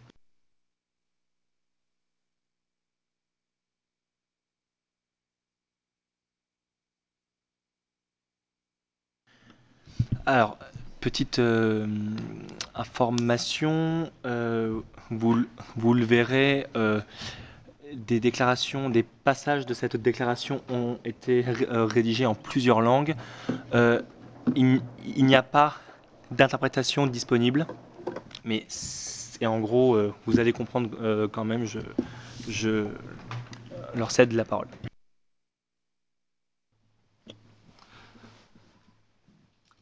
[10.26, 10.58] Alors,
[11.02, 11.86] petite euh,
[12.76, 15.46] information, euh, vous,
[15.76, 16.66] vous, le verrez,
[17.94, 23.16] des déclarations, des passages de cette déclaration ont été rédigés en plusieurs langues.
[24.50, 24.80] Euh,
[25.16, 25.76] il, n'y a pas
[26.32, 27.68] d'interprétation disponible,
[28.44, 28.68] mais
[29.42, 31.80] et en gros, euh, vous allez comprendre quand même, je,
[32.48, 32.88] je
[33.96, 34.68] leur cède la parole.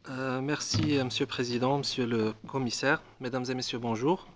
[0.10, 4.28] Euh, merci, Monsieur le Président, Monsieur le Commissaire, Mesdames et Messieurs, bonjour.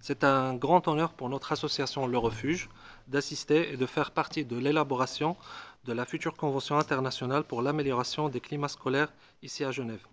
[0.00, 2.68] C'est un grand honneur pour notre association Le Refuge
[3.06, 5.36] d'assister et de faire partie de l'élaboration
[5.84, 9.12] de la future Convention internationale pour l'amélioration des climats scolaires
[9.42, 10.06] ici à Genève.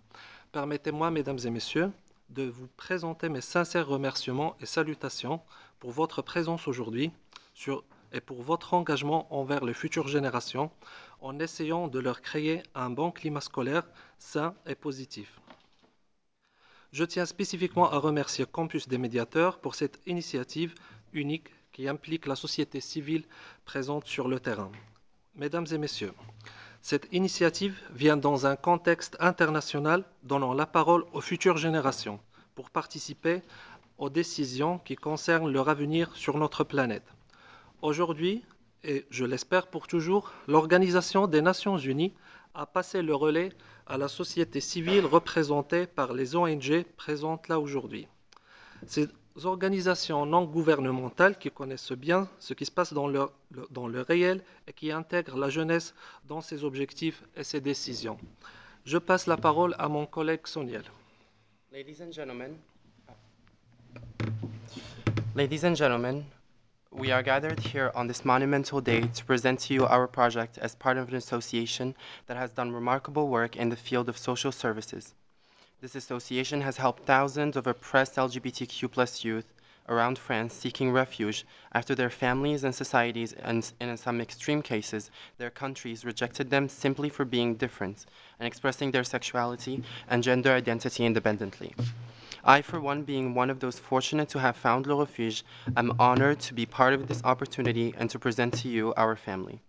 [0.52, 1.90] Permettez-moi, Mesdames et Messieurs,
[2.30, 5.40] de vous présenter mes sincères remerciements et salutations
[5.78, 7.10] pour votre présence aujourd'hui
[8.12, 10.70] et pour votre engagement envers les futures générations
[11.20, 13.84] en essayant de leur créer un bon climat scolaire
[14.18, 15.38] sain et positif.
[16.92, 20.74] Je tiens spécifiquement à remercier Campus des médiateurs pour cette initiative
[21.12, 23.24] unique qui implique la société civile
[23.66, 24.72] présente sur le terrain.
[25.38, 26.12] Mesdames et messieurs,
[26.82, 32.18] cette initiative vient dans un contexte international donnant la parole aux futures générations
[32.56, 33.42] pour participer
[33.98, 37.04] aux décisions qui concernent leur avenir sur notre planète.
[37.82, 38.42] Aujourd'hui,
[38.82, 42.14] et je l'espère pour toujours, l'Organisation des Nations Unies
[42.54, 43.50] a passé le relais
[43.86, 48.08] à la société civile représentée par les ONG présentes là aujourd'hui.
[49.46, 53.28] Organisations non gouvernementales qui connaissent bien ce qui se passe dans le,
[53.70, 55.94] dans le réel et qui intègrent la jeunesse
[56.26, 58.18] dans ses objectifs et ses décisions.
[58.84, 60.84] Je passe la parole à mon collègue Soniel.
[61.72, 62.56] Ladies and gentlemen,
[65.36, 66.24] Ladies and gentlemen,
[66.90, 70.74] We are gathered here on this monumental day to present to you our project as
[70.74, 71.94] part of an association
[72.26, 75.14] that has done remarkable work in the field of social services.
[75.80, 79.54] This association has helped thousands of oppressed LGBTQ youth
[79.88, 85.50] around France seeking refuge after their families and societies, and in some extreme cases, their
[85.50, 88.06] countries rejected them simply for being different
[88.40, 91.72] and expressing their sexuality and gender identity independently.
[92.42, 95.44] I, for one, being one of those fortunate to have found Le Refuge,
[95.76, 99.62] am honored to be part of this opportunity and to present to you our family.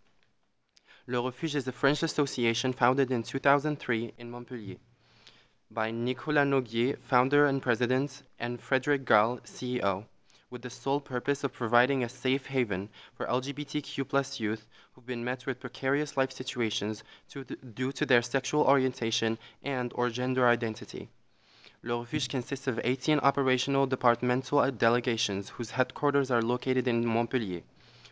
[1.05, 4.77] Le Refuge is a French association founded in 2003 in Montpellier
[5.71, 10.03] by Nicolas Noguier, founder and president, and Frederic Gall, CEO,
[10.49, 15.45] with the sole purpose of providing a safe haven for LGBTQ youth who've been met
[15.45, 17.03] with precarious life situations
[17.75, 21.07] due to their sexual orientation and or gender identity.
[21.83, 27.61] Le Refuge consists of 18 operational departmental uh, delegations whose headquarters are located in Montpellier.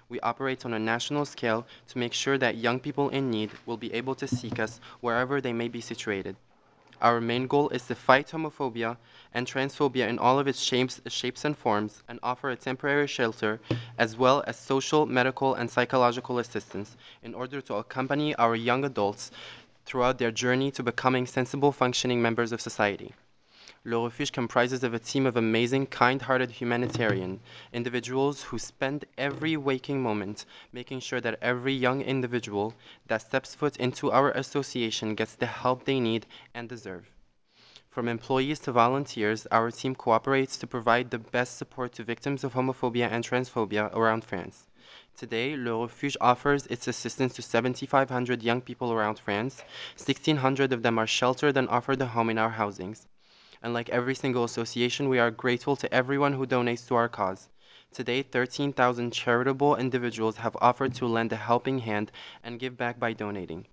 [0.09, 3.77] We operate on a national scale to make sure that young people in need will
[3.77, 6.35] be able to seek us wherever they may be situated.
[7.01, 8.97] Our main goal is to fight homophobia
[9.33, 13.59] and transphobia in all of its shapes, shapes and forms and offer a temporary shelter
[13.97, 19.31] as well as social, medical, and psychological assistance in order to accompany our young adults
[19.85, 23.13] throughout their journey to becoming sensible, functioning members of society.
[23.83, 27.39] Le Refuge comprises of a team of amazing, kind-hearted humanitarian
[27.71, 32.73] individuals who spend every waking moment making sure that every young individual
[33.05, 36.25] that steps foot into our association gets the help they need
[36.55, 37.07] and deserve.
[37.91, 42.53] From employees to volunteers, our team cooperates to provide the best support to victims of
[42.53, 44.65] homophobia and transphobia around France.
[45.15, 49.61] Today, Le Refuge offers its assistance to 7,500 young people around France.
[49.97, 53.07] 1,600 of them are sheltered and offered a home in our housings
[53.61, 57.49] and like every single association, we are grateful to everyone who donates to our cause.
[57.91, 62.11] Today, 13,000 charitable individuals have offered to lend a helping hand
[62.43, 63.65] and give back by donating.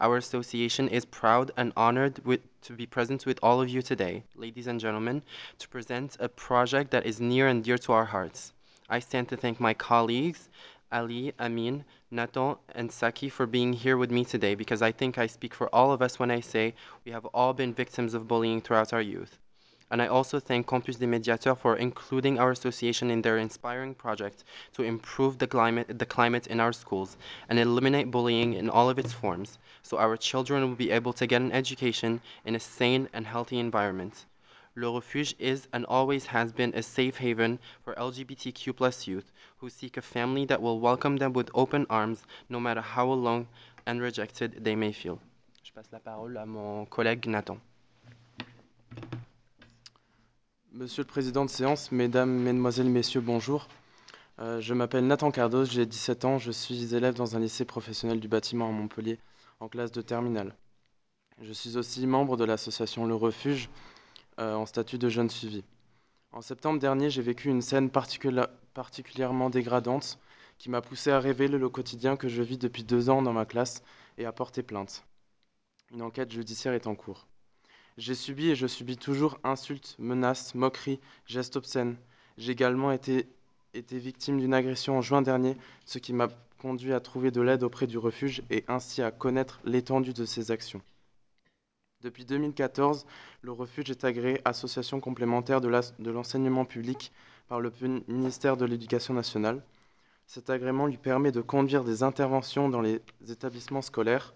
[0.00, 4.24] Our association is proud and honored with, to be present with all of you today,
[4.34, 5.22] ladies and gentlemen,
[5.58, 8.52] to present a project that is near and dear to our hearts.
[8.88, 10.48] I stand to thank my colleagues,
[10.90, 15.26] Ali, Amin, Nathan, and Saki for being here with me today because I think I
[15.26, 16.74] speak for all of us when I say
[17.06, 19.38] we have all been victims of bullying throughout our youth.
[19.90, 24.44] And I also thank Campus des Médiateurs for including our association in their inspiring project
[24.74, 27.16] to improve the climate, the climate in our schools
[27.48, 31.26] and eliminate bullying in all of its forms so our children will be able to
[31.26, 34.26] get an education in a sane and healthy environment.
[34.74, 39.98] Le Refuge is and always has been a safe haven for LGBTQ youth who seek
[39.98, 43.46] a family that will welcome them with open arms no matter how alone
[43.86, 45.18] and rejected they may feel.
[45.62, 47.58] Je passe la parole à mon collègue Nathan.
[50.72, 53.68] Monsieur le Président de séance, Mesdames, Mesdemoiselles, Messieurs, bonjour.
[54.38, 58.20] Euh, je m'appelle Nathan Cardos, j'ai 17 ans, je suis élève dans un lycée professionnel
[58.20, 59.18] du bâtiment à Montpellier
[59.60, 60.54] en classe de terminale.
[61.42, 63.68] Je suis aussi membre de l'association Le Refuge,
[64.38, 65.64] euh, en statut de jeune suivi.
[66.32, 68.40] En septembre dernier, j'ai vécu une scène particuli
[68.72, 70.18] particulièrement dégradante
[70.58, 73.44] qui m'a poussé à révéler le quotidien que je vis depuis deux ans dans ma
[73.44, 73.82] classe
[74.16, 75.04] et à porter plainte.
[75.92, 77.26] Une enquête judiciaire est en cours.
[77.98, 81.96] J'ai subi et je subis toujours insultes, menaces, moqueries, gestes obscènes.
[82.38, 83.26] J'ai également été,
[83.74, 86.28] victime d'une agression en juin dernier, ce qui m'a
[86.58, 90.50] conduit à trouver de l'aide auprès du refuge et ainsi à connaître l'étendue de ces
[90.50, 90.80] actions.
[92.02, 93.06] Depuis 2014,
[93.42, 97.12] le refuge est agréé association complémentaire de l'enseignement public
[97.46, 97.72] par le
[98.08, 99.62] ministère de l'Éducation nationale.
[100.26, 104.34] Cet agrément lui permet de conduire des interventions dans les établissements scolaires.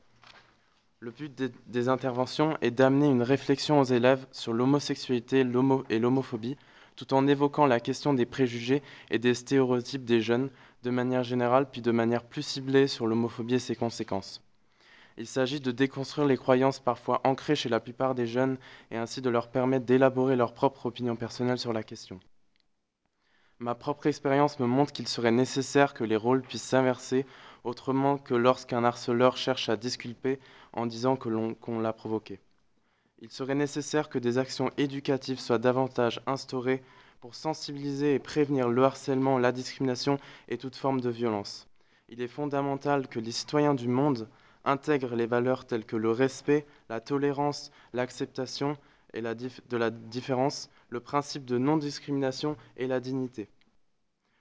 [1.00, 1.34] Le but
[1.66, 5.44] des, interventions est d'amener une réflexion aux élèves sur l'homosexualité
[5.90, 6.56] et l'homophobie,
[6.94, 10.50] tout en évoquant la question des préjugés et des stéréotypes des jeunes
[10.84, 14.40] de manière générale, puis de manière plus ciblée sur l'homophobie et ses conséquences.
[15.18, 18.58] Il s'agit de déconstruire les croyances parfois ancrées chez la plupart des jeunes
[18.90, 22.20] et ainsi de leur permettre d'élaborer leur propre opinion personnelle sur la question.
[23.58, 27.24] Ma propre expérience me montre qu'il serait nécessaire que les rôles puissent s'inverser
[27.64, 30.38] autrement que lorsqu'un harceleur cherche à disculper
[30.74, 32.38] en disant qu'on qu l'a provoqué.
[33.20, 36.82] Il serait nécessaire que des actions éducatives soient davantage instaurées
[37.20, 41.66] pour sensibiliser et prévenir le harcèlement, la discrimination et toute forme de violence.
[42.10, 44.28] Il est fondamental que les citoyens du monde
[44.66, 48.76] intègre les valeurs telles que le respect, la tolérance, l'acceptation
[49.14, 53.48] et la de la différence, le principe de non-discrimination et la dignité.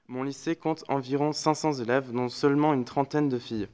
[0.08, 3.68] Mon lycée compte environ 500 élèves, dont seulement une trentaine de filles.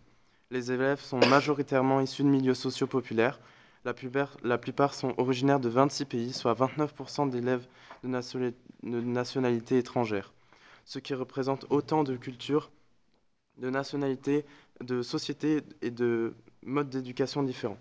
[0.50, 3.40] Les élèves sont majoritairement issus de milieux sociaux populaires.
[3.84, 7.66] La plupart, sont originaires de 26 pays, soit 29% d'élèves
[8.04, 10.34] de nationalité étrangère,
[10.86, 12.70] ce qui représente autant de cultures,
[13.58, 14.46] de nationalités,
[14.84, 16.34] de sociétés et de
[16.66, 17.78] modes d'éducation différents.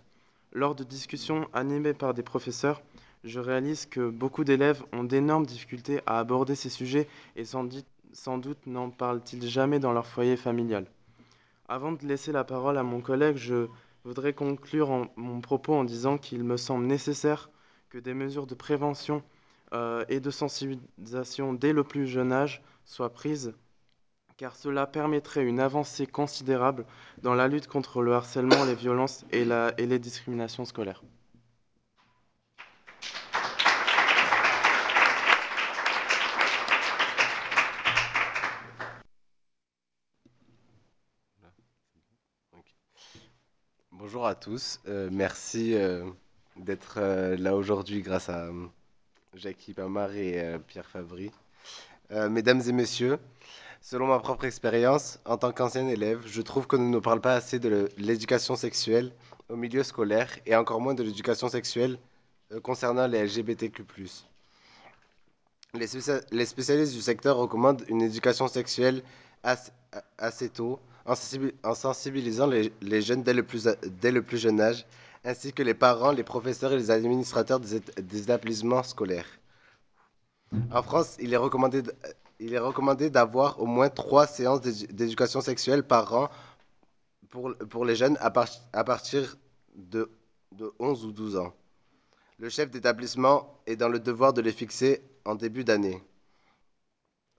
[0.53, 2.83] Lors de discussions animées par des professeurs,
[3.25, 8.67] je réalise que beaucoup d'élèves ont d'énormes difficultés à aborder ces sujets et sans, doute
[8.67, 10.87] n'en parlent-ils jamais dans leur foyer familial.
[11.69, 13.69] Avant de laisser la parole à mon collègue, je
[14.05, 17.51] voudrais conclure mon propos en disant qu'il me semble nécessaire
[17.91, 19.23] que des mesures de prévention
[19.73, 23.53] euh, et de sensibilisation dès le plus jeune âge soient prises
[24.41, 26.87] car cela permettrait une avancée considérable
[27.23, 31.03] dans la lutte contre le harcèlement, les violences et, les discriminations scolaires.
[43.93, 46.11] Bonjour à tous, euh, merci euh,
[46.57, 48.49] d'être euh, là aujourd'hui grâce à
[49.35, 51.31] Jackie Pamar et Pierre Fabry.
[52.31, 53.19] mesdames et messieurs,
[53.83, 57.35] Selon ma propre expérience, en tant qu'ancien élève, je trouve qu'on ne nous parle pas
[57.35, 59.11] assez de l'éducation sexuelle
[59.49, 61.99] au milieu scolaire et encore moins de l'éducation sexuelle
[62.53, 63.85] euh, concernant les LGBTQ.
[65.75, 65.87] Les,
[66.47, 69.03] spécialistes du secteur recommandent une éducation sexuelle
[69.43, 74.85] assez, tôt, en, sensibilisant les, jeunes dès le, plus, jeune âge,
[75.25, 77.77] ainsi que les parents, les professeurs et les administrateurs des,
[78.21, 79.39] établissements scolaires.
[80.73, 81.83] En France, il est recommandé,
[82.41, 86.31] il est recommandé d'avoir au moins trois séances d'éducation sexuelle par an
[87.29, 88.33] pour, les jeunes à,
[88.73, 89.37] à partir
[89.77, 90.11] de,
[90.53, 91.55] de 11 ou 12 ans.
[92.39, 96.03] Le chef d'établissement est dans le devoir de les fixer en début d'année.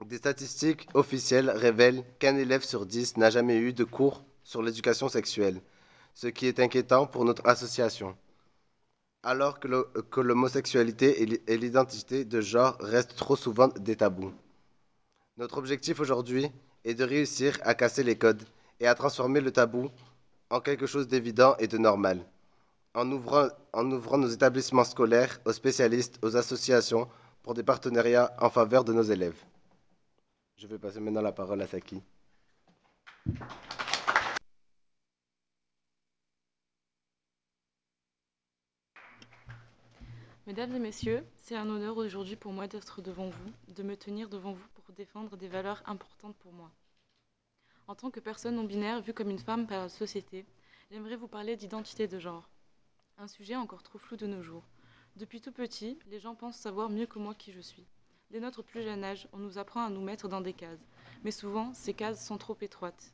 [0.05, 5.09] Des statistiques officielles révèlent qu'un élève sur dix n'a jamais eu de cours sur l'éducation
[5.09, 5.61] sexuelle,
[6.13, 8.15] ce qui est inquiétant pour notre association.
[9.23, 14.33] Alors que l'homosexualité et l'identité de genre restent trop souvent des tabous.
[15.37, 16.51] Notre objectif aujourd'hui
[16.83, 18.43] est de réussir à casser les codes
[18.79, 19.89] et à transformer le tabou
[20.49, 22.25] en quelque chose d'évident et de normal.
[22.93, 27.07] En ouvrant, en ouvrant nos établissements scolaires aux spécialistes, aux associations,
[27.43, 29.41] pour des partenariats en faveur de nos élèves.
[30.57, 32.01] Je vais passer maintenant la parole à Saki.
[40.51, 44.27] Mesdames et messieurs, c'est un honneur aujourd'hui pour moi d'être devant vous, de me tenir
[44.27, 46.69] devant vous pour défendre des valeurs importantes pour moi.
[47.87, 50.45] En tant que personne non binaire vue comme une femme par la société,
[50.91, 52.49] j'aimerais vous parler d'identité de genre.
[53.17, 54.65] Un sujet encore trop flou de nos jours.
[55.15, 57.87] Depuis tout petit, les gens pensent savoir mieux que moi qui je suis.
[58.29, 60.85] Dès notre plus jeune âge, on nous apprend à nous mettre dans des cases.
[61.23, 63.13] Mais souvent, ces cases sont trop étroites.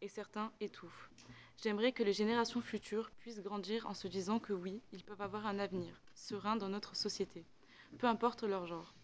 [0.00, 1.10] Et certains étouffent.
[1.60, 5.44] J'aimerais que les générations futures puissent grandir en se disant que oui, ils peuvent avoir
[5.44, 7.44] un avenir serein dans notre société,
[7.98, 8.94] peu importe leur genre.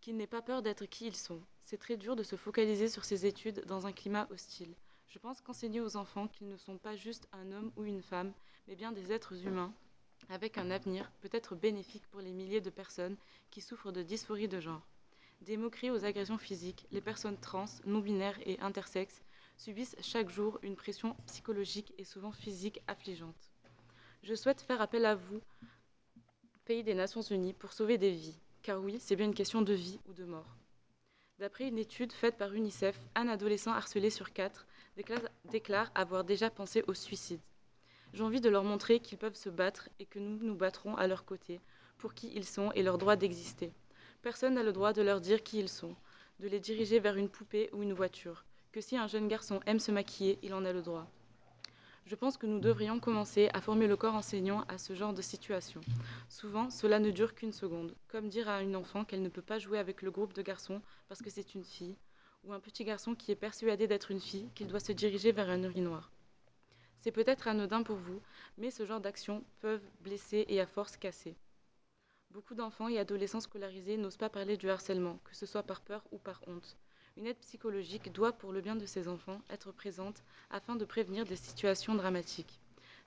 [0.00, 1.40] Qu'ils n'aient pas peur d'être qui ils sont.
[1.64, 4.74] C'est très dur de se focaliser sur ses études dans un climat hostile.
[5.06, 8.32] Je pense qu'enseigner aux enfants qu'ils ne sont pas juste un homme ou une femme,
[8.66, 9.72] mais bien des êtres humains
[10.28, 13.16] avec un avenir peut-être bénéfique pour les milliers de personnes
[13.50, 14.84] qui souffrent de dysphorie de genre.
[15.42, 19.22] Des moqueries aux agressions physiques, les personnes trans, non-binaires et intersexes
[19.56, 23.52] subissent chaque jour une pression psychologique et souvent physique affligeante.
[24.22, 25.40] Je souhaite faire appel à vous,
[26.64, 29.72] pays des Nations Unies, pour sauver des vies, car oui, c'est bien une question de
[29.72, 30.56] vie ou de mort.
[31.38, 34.66] D'après une étude faite par UNICEF, un adolescent harcelé sur quatre
[35.44, 37.40] déclare avoir déjà pensé au suicide.
[38.14, 41.06] J'ai envie de leur montrer qu'ils peuvent se battre et que nous nous battrons à
[41.06, 41.60] leur côté
[41.98, 43.72] pour qui ils sont et leur droit d'exister.
[44.22, 45.94] Personne n'a le droit de leur dire qui ils sont,
[46.40, 48.44] de les diriger vers une poupée ou une voiture,
[48.76, 51.06] que si un jeune garçon aime se maquiller, il en a le droit.
[52.04, 55.22] Je pense que nous devrions commencer à former le corps enseignant à ce genre de
[55.22, 55.80] situation.
[56.28, 59.58] Souvent, cela ne dure qu'une seconde, comme dire à une enfant qu'elle ne peut pas
[59.58, 61.96] jouer avec le groupe de garçons parce que c'est une fille,
[62.44, 65.48] ou un petit garçon qui est persuadé d'être une fille qu'il doit se diriger vers
[65.48, 66.10] un urinoir.
[67.00, 68.20] C'est peut-être anodin pour vous,
[68.58, 71.34] mais ce genre d'actions peuvent blesser et à force casser.
[72.30, 76.04] Beaucoup d'enfants et adolescents scolarisés n'osent pas parler du harcèlement, que ce soit par peur
[76.12, 76.76] ou par honte.
[77.16, 81.24] Une aide psychologique doit, pour le bien de ces enfants, être présente afin de prévenir
[81.24, 82.60] des situations dramatiques.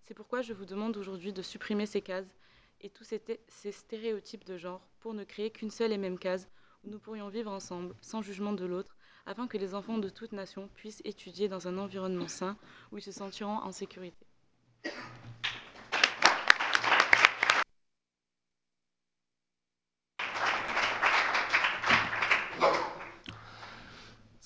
[0.05, 2.39] C'est pourquoi je vous demande aujourd'hui de supprimer ces cases
[2.81, 6.49] et tous ces, ces, stéréotypes de genre pour ne créer qu'une seule et même case
[6.83, 8.97] où nous pourrions vivre ensemble, sans jugement de l'autre,
[9.27, 12.57] afin que les enfants de toute nation puissent étudier dans un environnement sain
[12.91, 14.25] où ils se sentiront en sécurité.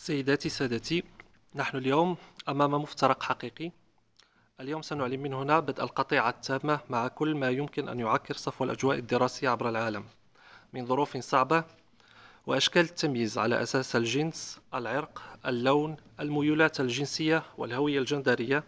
[0.03, 1.03] سيداتي سادتي
[1.55, 2.17] نحن اليوم
[2.49, 3.71] أمام مفترق حقيقي
[4.59, 8.97] اليوم سنعلن من هنا بدء القطيعة التامة مع كل ما يمكن أن يعكر صفو الأجواء
[8.97, 10.03] الدراسية عبر العالم
[10.73, 11.63] من ظروف صعبة
[12.47, 18.63] وأشكال التمييز على أساس الجنس، العرق، اللون، الميولات الجنسية والهوية الجندرية،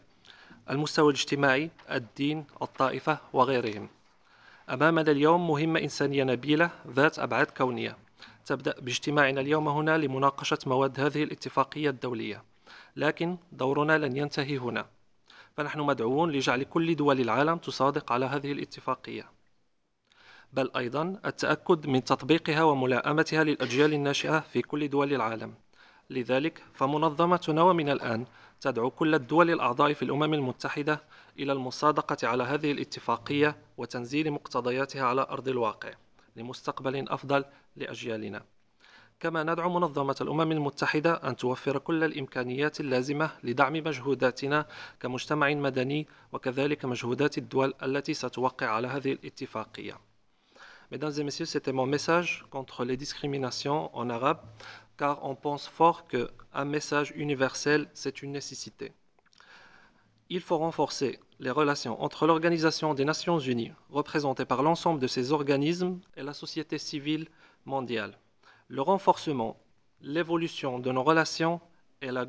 [0.70, 3.90] المستوى الاجتماعي، الدين، الطائفة وغيرهم.
[4.70, 8.05] أمامنا اليوم مهمة إنسانية نبيلة ذات أبعاد كونية
[8.46, 12.44] تبدأ باجتماعنا اليوم هنا لمناقشة مواد هذه الاتفاقية الدولية.
[12.96, 14.86] لكن دورنا لن ينتهي هنا.
[15.58, 19.30] فنحن مدعوون لجعل كل دول العالم تصادق على هذه الاتفاقية.
[20.54, 25.54] بل أيضا التأكد من تطبيقها وملائمتها للأجيال الناشئة في كل دول العالم.
[26.10, 28.26] لذلك فمنظمتنا ومن الآن
[28.62, 31.02] تدعو كل الدول الأعضاء في الأمم المتحدة
[31.40, 35.94] إلى المصادقة على هذه الاتفاقية وتنزيل مقتضياتها على أرض الواقع
[36.36, 37.46] لمستقبل أفضل
[37.77, 38.43] لأجيالنا
[39.21, 44.67] كما ندعو منظمة الأمم المتحدة أن توفر كل الإمكانيات اللازمة لدعم مجهوداتنا
[45.01, 50.01] كمجتمع مدني وكذلك مجهودات الدول التي ستوقع على هذه الاتفاقية
[50.93, 54.41] Mesdames et messieurs, c'était mon message contre les discriminations en arabe,
[54.99, 58.93] car on pense fort qu'un message universel, c'est une nécessité.
[60.31, 65.31] Il faut renforcer les relations entre l'Organisation des Nations Unies, représentée par l'ensemble de ces
[65.31, 67.29] organismes, et la société civile
[67.68, 69.58] le renforcement,
[70.02, 71.60] l'évolution de nos relations
[72.02, 72.26] et la,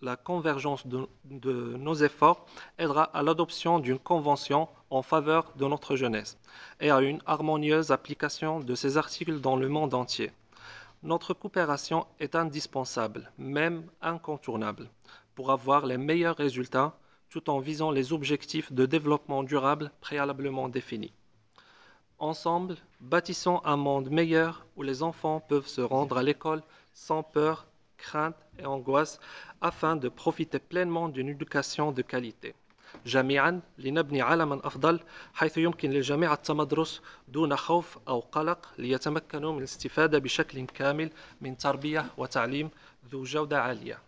[0.00, 2.46] la convergence de, de, nos efforts
[2.78, 6.38] aidera à l'adoption d'une convention en faveur de notre jeunesse
[6.78, 10.30] et à une harmonieuse application de ces articles dans le monde entier.
[11.02, 14.88] Notre coopération est indispensable, même incontournable,
[15.34, 16.96] pour avoir les meilleurs résultats
[17.28, 21.12] tout en visant les objectifs de développement durable préalablement définis.
[22.19, 26.63] Ensemble, bâtissons un monde meilleur où les enfants peuvent se rendre à l'école
[26.93, 27.67] sans peur,
[27.97, 29.19] crainte et angoisse
[29.61, 32.55] afin de profiter pleinement d'une éducation de qualité.
[33.05, 34.99] جميعا لنبني عالما أفضل
[35.33, 41.11] حيث يمكن للجميع التمدرس دون خوف أو قلق ليتمكنوا من الاستفادة بشكل كامل
[41.41, 42.69] من تربية وتعليم
[43.11, 43.99] ذو جودة عالية.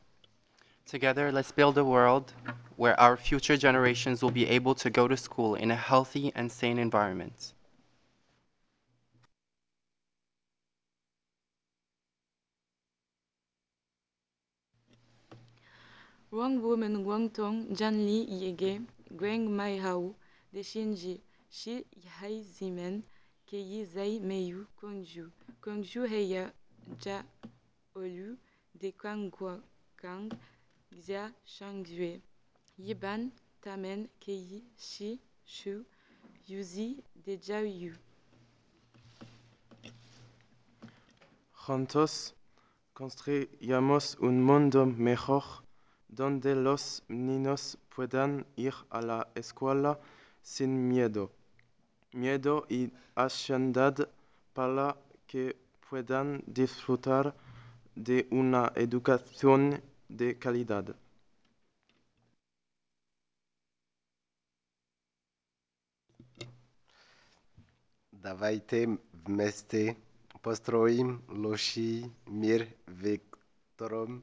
[0.85, 2.31] Together, let's build a world
[2.77, 6.49] where our future generations will be able to go to school in a healthy and
[6.49, 7.53] sane environment.
[16.32, 18.80] Wang woman Wang Tong Jan Li Yege
[19.10, 20.14] Gweng Mai Hao
[20.50, 21.20] De Shinji
[21.50, 21.84] Shi
[22.18, 23.02] Hai Zimen
[23.46, 25.30] Kei Zai Meyu Kongju
[25.60, 26.50] Kongju Heya
[27.04, 27.22] Ja
[27.94, 28.38] Olu
[28.80, 29.30] De Kang
[30.00, 30.30] Kang
[31.04, 32.22] Xia Shangzue
[32.78, 33.30] Yiban
[33.60, 35.84] Tamen Kei Shi Shu
[36.48, 37.92] Yuzi De Jiaoyu
[41.66, 42.32] Juntos
[42.94, 45.61] construyamos un mundo mejor
[46.12, 49.98] donde los niños puedan ir a la escuela
[50.42, 51.30] sin miedo,
[52.12, 54.08] miedo y ansiedad
[54.52, 54.96] para
[55.26, 55.56] que
[55.88, 57.34] puedan disfrutar
[57.94, 60.94] de una educación de calidad.
[68.12, 68.98] Dawajcie w
[69.28, 69.96] mesty
[70.42, 72.62] postroim losi mir
[73.02, 74.22] wektorom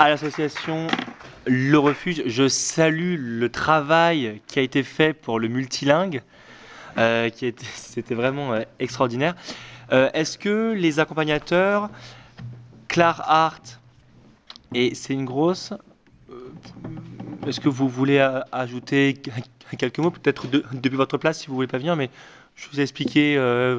[0.00, 0.86] à l'association
[1.46, 2.22] Le Refuge.
[2.24, 6.22] Je salue le travail qui a été fait pour le multilingue.
[6.98, 9.34] Euh, qui était, c'était vraiment euh, extraordinaire.
[9.92, 11.90] Euh, est-ce que les accompagnateurs,
[12.88, 13.60] Clar Art
[14.74, 15.72] et C'est une grosse,
[17.46, 18.18] est-ce que vous voulez
[18.52, 19.14] ajouter
[19.78, 22.10] quelques mots, peut-être de- depuis votre place si vous voulez pas venir, mais
[22.56, 23.78] je vous ai expliqué euh,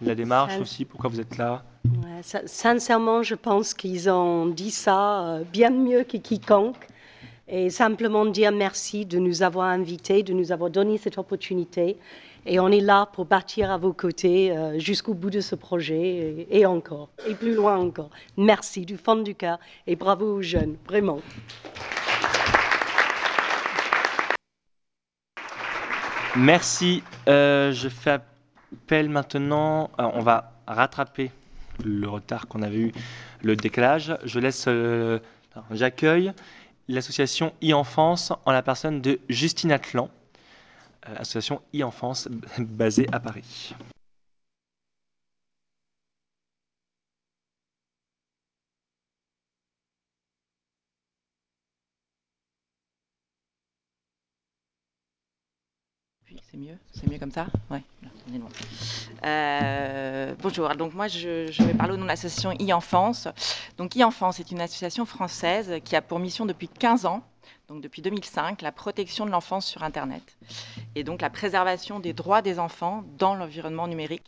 [0.00, 1.62] la démarche aussi, pourquoi vous êtes là.
[2.22, 6.88] Sincèrement, je pense qu'ils ont dit ça euh, bien mieux que quiconque.
[7.48, 11.96] Et simplement dire merci de nous avoir invités, de nous avoir donné cette opportunité.
[12.44, 16.46] Et on est là pour bâtir à vos côtés euh, jusqu'au bout de ce projet
[16.50, 18.10] et, encore, et plus loin encore.
[18.36, 21.20] Merci du fond du cœur et bravo aux jeunes, vraiment.
[26.36, 27.02] Merci.
[27.28, 29.90] Euh, je fais appel maintenant.
[29.98, 31.30] on va rattraper
[31.84, 32.92] le retard qu'on avait eu,
[33.42, 34.16] le décalage.
[34.24, 34.64] Je laisse.
[34.68, 35.18] euh,
[35.72, 36.32] J'accueille
[36.88, 40.08] l'association e-enfance en la personne de Justine Atlan,
[41.08, 43.74] euh, association e-enfance basée à Paris.
[56.50, 56.78] C'est mieux?
[56.92, 57.46] C'est mieux comme ça?
[57.70, 57.78] Oui.
[59.24, 63.28] Euh, bonjour, donc moi je, je vais parler au nom de l'association e-enfance.
[63.76, 67.22] Donc e-enfance est une association française qui a pour mission depuis 15 ans,
[67.68, 70.22] donc depuis 2005, la protection de l'enfance sur Internet
[70.94, 74.24] et donc la préservation des droits des enfants dans l'environnement numérique.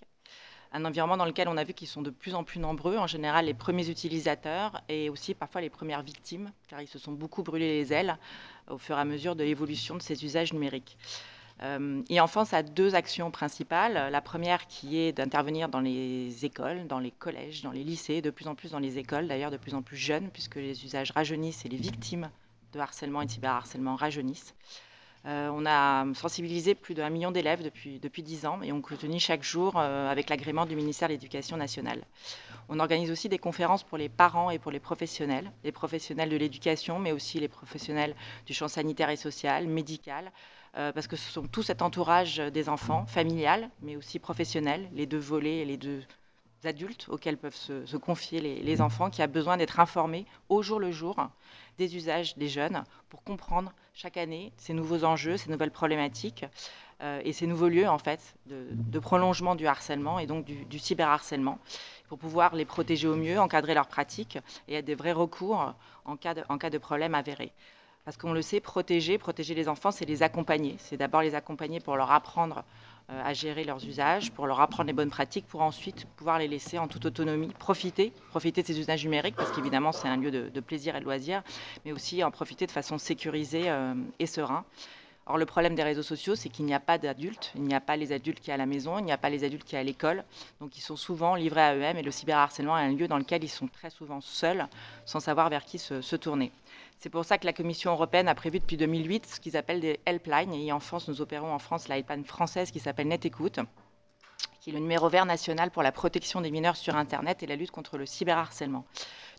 [0.72, 3.06] Un environnement dans lequel on a vu qu'ils sont de plus en plus nombreux, en
[3.06, 7.42] général les premiers utilisateurs et aussi parfois les premières victimes, car ils se sont beaucoup
[7.42, 8.16] brûlés les ailes
[8.68, 10.96] au fur et à mesure de l'évolution de ces usages numériques.
[11.62, 14.10] Euh, e-enfance a deux actions principales.
[14.10, 18.30] La première qui est d'intervenir dans les écoles, dans les collèges, dans les lycées, de
[18.30, 21.10] plus en plus dans les écoles, d'ailleurs de plus en plus jeunes, puisque les usages
[21.10, 22.30] rajeunissent et les victimes
[22.72, 24.54] de harcèlement et de cyberharcèlement rajeunissent.
[25.26, 29.20] Euh, on a sensibilisé plus d'un million d'élèves depuis, depuis 10 ans et on continue
[29.20, 32.02] chaque jour euh, avec l'agrément du ministère de l'Éducation nationale.
[32.70, 36.36] On organise aussi des conférences pour les parents et pour les professionnels, les professionnels de
[36.36, 38.14] l'éducation, mais aussi les professionnels
[38.46, 40.32] du champ sanitaire et social, médical,
[40.72, 45.18] parce que ce sont tout cet entourage des enfants, familial, mais aussi professionnel, les deux
[45.18, 46.02] volets et les deux
[46.66, 50.90] adultes auxquels peuvent se, confier les, enfants, qui a besoin d'être informés au jour le
[50.90, 51.16] jour
[51.78, 56.44] des usages des jeunes pour comprendre chaque année ces nouveaux enjeux, ces nouvelles problématiques
[57.02, 60.78] euh, et ces nouveaux lieux en fait de, prolongement du harcèlement et donc du, du
[60.78, 61.58] cyberharcèlement
[62.08, 66.16] pour pouvoir les protéger au mieux, encadrer leurs pratiques et être des vrais recours en
[66.16, 67.52] cas de, en cas de problème avéré.
[68.04, 70.76] Parce qu'on le sait, protéger, protéger les enfants, c'est les accompagner.
[70.78, 72.64] C'est d'abord les accompagner pour leur apprendre
[73.10, 76.48] euh, à gérer leurs usages, pour leur apprendre les bonnes pratiques, pour ensuite pouvoir les
[76.48, 80.30] laisser en toute autonomie, profiter, profiter de ces usages numériques, parce qu'évidemment c'est un lieu
[80.30, 81.42] de, plaisir et de loisir,
[81.84, 84.64] mais aussi en profiter de façon sécurisée euh, et serein.
[85.26, 87.80] Or, le problème des réseaux sociaux, c'est qu'il n'y a pas d'adultes, il n'y a
[87.80, 89.72] pas les adultes qui sont à la maison, il n'y a pas les adultes qui
[89.72, 90.24] sont à l'école,
[90.60, 93.44] donc ils sont souvent livrés à eux-mêmes et le cyberharcèlement est un lieu dans lequel
[93.44, 94.66] ils sont très souvent seuls,
[95.04, 96.50] sans savoir vers qui se tourner.
[97.02, 99.98] C'est pour ça que la Commission européenne a prévu depuis 2008 ce qu'ils appellent des
[100.04, 103.58] helplines, et en France, nous opérons en France la helpline française qui s'appelle NetÉcoute,
[104.60, 107.56] qui est le numéro vert national pour la protection des mineurs sur Internet et la
[107.56, 108.84] lutte contre le cyberharcèlement.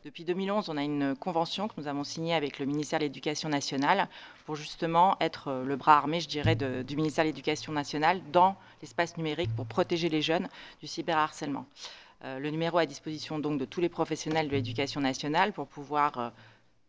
[0.04, 3.48] Depuis 2011, on a une convention que nous avons signée avec le ministère de l'Éducation
[3.48, 4.08] nationale
[4.48, 9.18] pour justement être le bras armé, je dirais, du ministère de l'Éducation nationale dans l'espace
[9.18, 10.50] numérique pour protéger les jeunes
[10.80, 11.68] du cyberharcèlement.
[12.24, 16.18] Euh, le numéro à disposition donc de tous les professionnels de l'éducation nationale pour pouvoir
[16.18, 16.30] euh,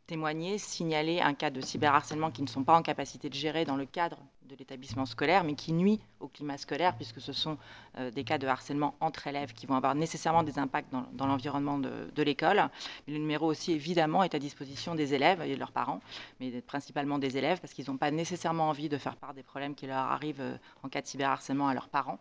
[0.07, 3.77] témoigner, signaler un cas de cyberharcèlement qu'ils ne sont pas en capacité de gérer dans
[3.77, 4.19] le cadre
[4.53, 7.57] de l'établissement scolaire, mais qui nuit au climat scolaire, puisque ce sont
[7.99, 11.79] euh, des cas de harcèlement entre élèves qui vont avoir nécessairement des impacts dans, l'environnement
[11.79, 12.69] de, de l'école.
[13.09, 16.01] Le numéro aussi, évidemment, est à disposition des élèves et de leurs parents,
[16.41, 19.75] mais principalement des élèves, parce qu'ils n'ont pas nécessairement envie de faire part des problèmes
[19.75, 22.19] qui leur arrivent euh, en cas de cyberharcèlement à leurs parents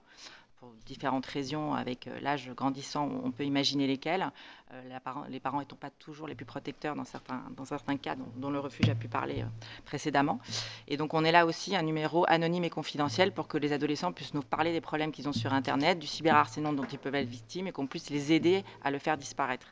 [0.61, 4.31] pour différentes raisons, avec euh, l'âge grandissant, on peut imaginer lesquelles.
[4.73, 4.81] Euh,
[5.29, 8.95] les parents n'étant pas toujours les plus protecteurs dans certains, cas dont, le refuge a
[8.95, 9.45] pu parler euh,
[9.85, 10.39] précédemment.
[10.87, 14.13] Et donc on est là aussi un numéro anonyme et confidentiel pour que les adolescents
[14.13, 17.27] puissent nous parler des problèmes qu'ils ont sur Internet, du cyberharcèlement dont ils peuvent être
[17.27, 19.67] victimes et qu'on puisse les aider à le faire disparaître.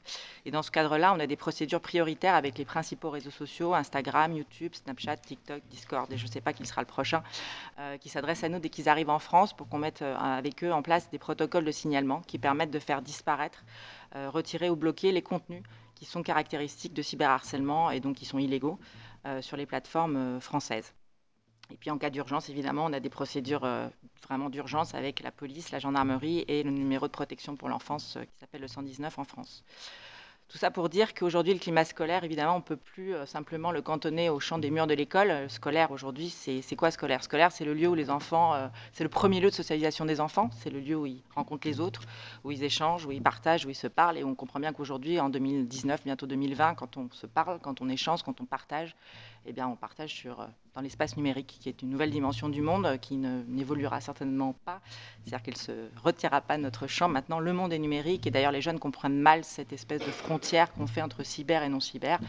[0.45, 4.35] Et dans ce cadre-là, on a des procédures prioritaires avec les principaux réseaux sociaux, Instagram,
[4.35, 7.23] YouTube, Snapchat, TikTok, Discord, et je ne sais pas qui sera le prochain,
[7.79, 10.73] euh, qui s'adressent à nous dès qu'ils arrivent en France pour qu'on mette avec eux
[10.73, 13.63] en place des protocoles de signalement qui permettent de faire disparaître,
[14.13, 15.63] retirer ou bloquer les contenus
[15.99, 18.79] qui sont caractéristiques de cyberharcèlement et donc qui sont illégaux
[19.25, 20.93] euh, sur les plateformes euh, françaises.
[21.71, 23.87] Et puis en cas d'urgence, évidemment, on a des procédures euh,
[24.23, 28.23] vraiment d'urgence avec la police, la gendarmerie et le numéro de protection pour l'enfance euh,
[28.23, 29.63] qui s'appelle le 119 en France.
[30.49, 33.71] Tout ça pour dire qu'aujourd'hui, le climat scolaire, évidemment, on ne peut plus euh, simplement
[33.71, 35.29] le cantonner au champ des murs de l'école.
[35.29, 37.23] Euh, scolaire, aujourd'hui, c'est quoi scolaire?
[37.23, 40.19] Scolaire, c'est le lieu où les enfants, euh, c'est le premier lieu de socialisation des
[40.19, 42.01] enfants, c'est le lieu où ils rencontrent les autres,
[42.43, 44.17] où ils échangent, où ils partagent, où ils se parlent.
[44.17, 47.87] Et on comprend bien qu'aujourd'hui, en 2019, bientôt 2020, quand on se parle, quand on
[47.87, 48.95] échange, quand on partage,
[49.45, 50.47] eh bien, on partage sur,
[50.79, 54.79] dans l'espace numérique, qui est une nouvelle dimension du monde qui n'évoluera certainement pas.
[55.25, 57.09] C'est-à-dire qu'elle ne se retirera pas de notre champ.
[57.09, 58.25] Maintenant, le monde est numérique.
[58.27, 61.69] Et d'ailleurs, les jeunes comprennent mal cette espèce de frontière qu'on fait entre cyber et
[61.69, 62.19] non cyber.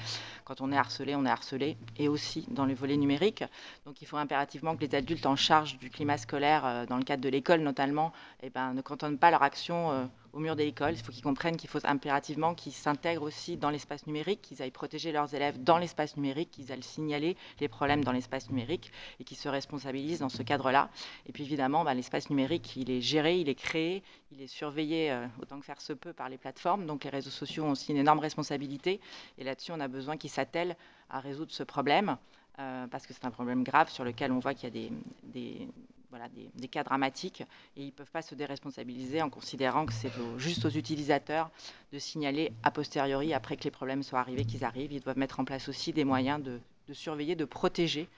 [0.45, 1.77] Quand on est harcelé, on est harcelé.
[1.97, 3.45] Et aussi dans le volet numérique.
[3.87, 7.23] Donc, il faut impérativement que les adultes en charge du climat scolaire, dans le cadre
[7.23, 10.95] de l'école notamment, eh ben, ne cantonnent pas leur action au mur de l'école.
[10.95, 14.71] Il faut qu'ils comprennent qu'il faut impérativement qu'ils s'intègrent aussi dans l'espace numérique, qu'ils aillent
[14.71, 19.25] protéger leurs élèves dans l'espace numérique, qu'ils aillent signaler les problèmes dans l'espace numérique et
[19.25, 20.91] qu'ils se responsabilisent dans ce cadre-là.
[21.27, 24.03] Et puis évidemment, bah, l'espace numérique, il est géré, il est créé,
[24.33, 26.87] il est surveillé euh, autant que faire se peut par les plateformes.
[26.87, 29.01] Donc les réseaux sociaux ont aussi une énorme responsabilité.
[29.39, 30.77] Et là-dessus, on a besoin qu'ils s'attellent
[31.09, 32.17] à résoudre ce problème.
[32.59, 34.93] Euh, parce que c'est un problème grave sur lequel on voit qu'il y a des,
[35.23, 35.69] des,
[36.11, 37.43] voilà, des, des, cas dramatiques
[37.77, 41.51] et ils ne peuvent pas se déresponsabiliser en considérant que c'est juste aux utilisateurs
[41.93, 44.93] de signaler a posteriori, après que les problèmes soient arrivés, qu'ils arrivent.
[44.93, 46.61] Ils doivent mettre en place aussi des moyens de,
[46.93, 48.09] surveiller, de protéger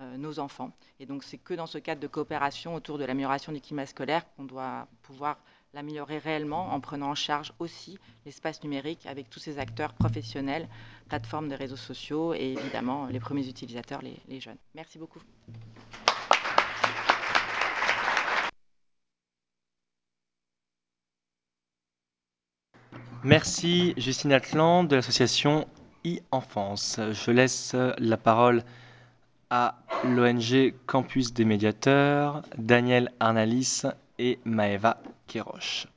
[0.00, 0.72] euh, nos enfants.
[1.00, 4.24] Et donc c'est que dans ce cadre de coopération autour de l'amélioration du climat scolaire
[4.34, 5.38] qu'on doit pouvoir
[5.74, 10.68] l'améliorer réellement en prenant en charge aussi l'espace numérique avec tous ces acteurs professionnels,
[11.08, 14.58] plateformes de réseaux sociaux et évidemment les premiers utilisateurs, les jeunes.
[14.74, 15.20] Merci beaucoup.
[23.26, 25.66] Merci Justine Atlan de l'association
[26.06, 27.00] e-enfance.
[27.10, 28.62] Je laisse la parole
[29.50, 33.82] à l'ONG Campus des médiateurs, Daniel Arnalis
[34.20, 35.88] et Maeva Kéroche.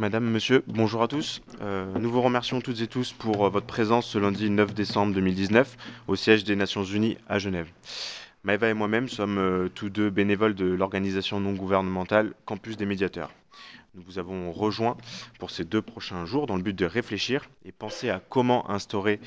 [0.00, 1.42] Madame, Monsieur, bonjour à tous.
[1.60, 5.12] Euh, nous vous remercions toutes et tous pour euh, votre présence ce lundi 9 décembre
[5.12, 5.76] 2019
[6.08, 7.68] au siège des Nations Unies à Genève.
[8.42, 13.30] Maëva et moi-même sommes euh, tous deux bénévoles de l'organisation non gouvernementale Campus des médiateurs.
[13.94, 14.96] Nous vous avons rejoint
[15.38, 19.20] pour ces deux prochains jours dans le but de réfléchir et penser à comment instaurer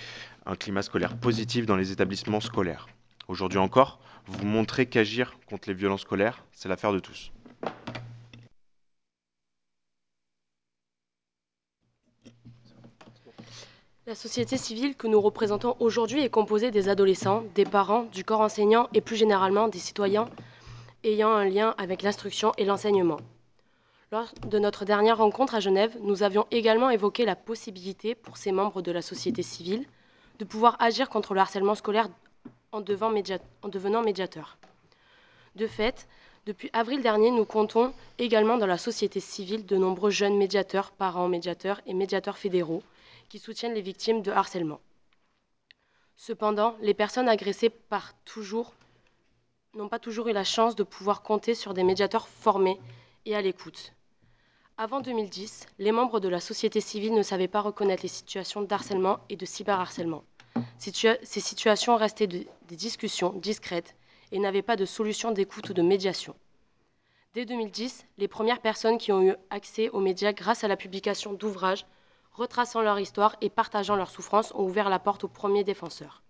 [0.48, 2.88] un climat scolaire positif dans les établissements scolaires.
[3.28, 7.32] Aujourd'hui encore, vous montrez qu'agir contre les violences scolaires, c'est l'affaire de tous.
[14.06, 18.42] La société civile que nous représentons aujourd'hui est composée des adolescents, des parents, du corps
[18.42, 20.28] enseignant et plus généralement des citoyens
[21.06, 23.22] ayant un lien avec l'instruction et l'enseignement.
[24.12, 28.52] Lors de notre dernière rencontre à Genève, nous avions également évoqué la possibilité pour ces
[28.52, 29.86] membres de la société civile
[30.38, 32.10] de pouvoir agir contre le harcèlement scolaire
[32.74, 34.58] en, devenant médiateurs.
[35.56, 36.10] De fait,
[36.46, 41.30] depuis avril dernier, nous comptons également dans la société civile de nombreux jeunes médiateurs, parents
[41.30, 42.84] médiateurs et médiateurs fédéraux
[43.34, 44.80] qui soutiennent les victimes de harcèlement.
[46.18, 47.72] Cependant, les personnes agressées
[48.26, 48.76] toujours
[49.74, 52.80] n'ont pas toujours eu la chance de pouvoir compter sur des médiateurs formés
[53.26, 53.94] et à l'écoute.
[54.78, 59.18] Avant 2010, les membres de la société civile ne savaient pas reconnaître les situations d'harcèlement
[59.30, 60.24] et de cyberharcèlement.
[60.78, 63.96] Ces situations restaient des discussions discrètes
[64.32, 66.36] et n'avaient pas de solution d'écoute ou de médiation.
[67.34, 71.34] Dès 2010, les premières personnes qui ont eu accès aux médias grâce à la publication
[71.34, 71.88] d'ouvrages
[72.34, 76.24] retraçant leur histoire et partageant leurs souffrances, ont ouvert la porte aux premiers défenseurs.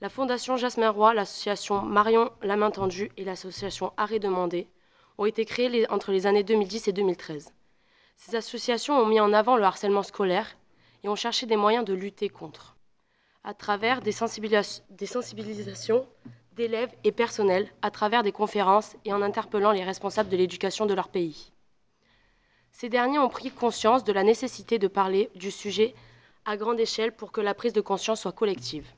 [0.00, 4.66] La Fondation Jasmin Roy, l'association Marion La Main Tendue et l'association Arrêt Demandé
[5.18, 7.52] ont été créées entre les années 2010 et 2013.
[8.16, 10.56] Ces associations ont mis en avant le harcèlement scolaire
[11.02, 12.76] et ont cherché des moyens de lutter contre,
[13.44, 14.12] à travers des,
[14.90, 16.06] des sensibilisations
[16.52, 20.94] d'élèves et personnels, à travers des conférences et en interpellant les responsables de l'éducation de
[20.94, 21.52] leur pays.
[22.72, 25.94] Ces derniers ont pris conscience de la nécessité de parler du sujet
[26.44, 28.88] à grande échelle pour que la prise de conscience soit collective.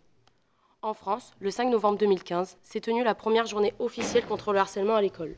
[0.82, 4.96] En France, le 5 novembre 2015, s'est tenue la première journée officielle contre le harcèlement
[4.96, 5.36] à l'école.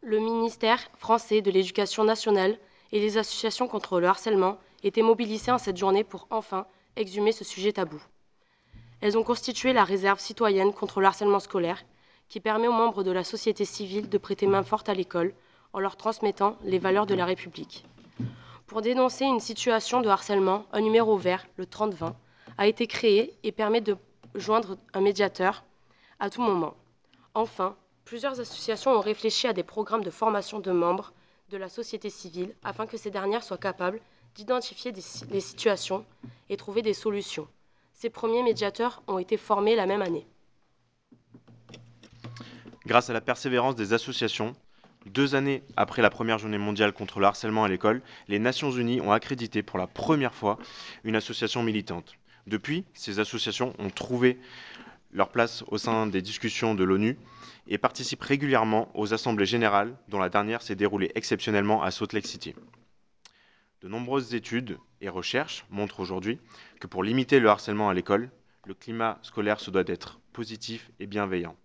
[0.00, 2.58] Le ministère français de l'Éducation nationale
[2.92, 6.66] et les associations contre le harcèlement étaient mobilisées en cette journée pour enfin
[6.96, 8.00] exhumer ce sujet tabou.
[9.00, 11.84] Elles ont constitué la réserve citoyenne contre le harcèlement scolaire,
[12.28, 15.34] qui permet aux membres de la société civile de prêter main forte à l'école
[15.72, 17.84] en leur transmettant les valeurs de la République.
[18.66, 22.14] Pour dénoncer une situation de harcèlement, un numéro vert, le 3020,
[22.58, 23.96] a été créé et permet de
[24.34, 25.64] joindre un médiateur
[26.18, 26.74] à tout moment.
[27.34, 31.12] Enfin, plusieurs associations ont réfléchi à des programmes de formation de membres
[31.50, 34.00] de la société civile afin que ces dernières soient capables
[34.34, 34.92] d'identifier
[35.30, 36.04] les situations
[36.48, 37.48] et trouver des solutions.
[37.94, 40.26] Ces premiers médiateurs ont été formés la même année.
[42.86, 44.54] Grâce à la persévérance des associations,
[45.06, 49.00] deux années après la première journée mondiale contre le harcèlement à l'école, les Nations Unies
[49.00, 50.58] ont accrédité pour la première fois
[51.04, 52.14] une association militante.
[52.46, 54.38] Depuis, ces associations ont trouvé
[55.12, 57.18] leur place au sein des discussions de l'ONU
[57.66, 62.26] et participent régulièrement aux assemblées générales, dont la dernière s'est déroulée exceptionnellement à Salt Lake
[62.26, 62.54] City.
[63.82, 66.38] De nombreuses études et recherches montrent aujourd'hui
[66.80, 68.30] que pour limiter le harcèlement à l'école,
[68.66, 71.56] le climat scolaire se doit d'être positif et bienveillant.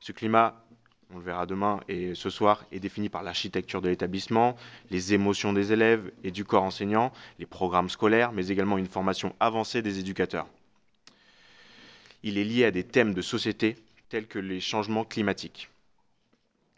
[0.00, 0.64] Ce climat
[1.12, 4.56] on le verra demain et ce soir, est défini par l'architecture de l'établissement,
[4.90, 9.34] les émotions des élèves et du corps enseignant, les programmes scolaires, mais également une formation
[9.40, 10.46] avancée des éducateurs.
[12.22, 13.76] Il est lié à des thèmes de société
[14.08, 15.70] tels que les changements climatiques.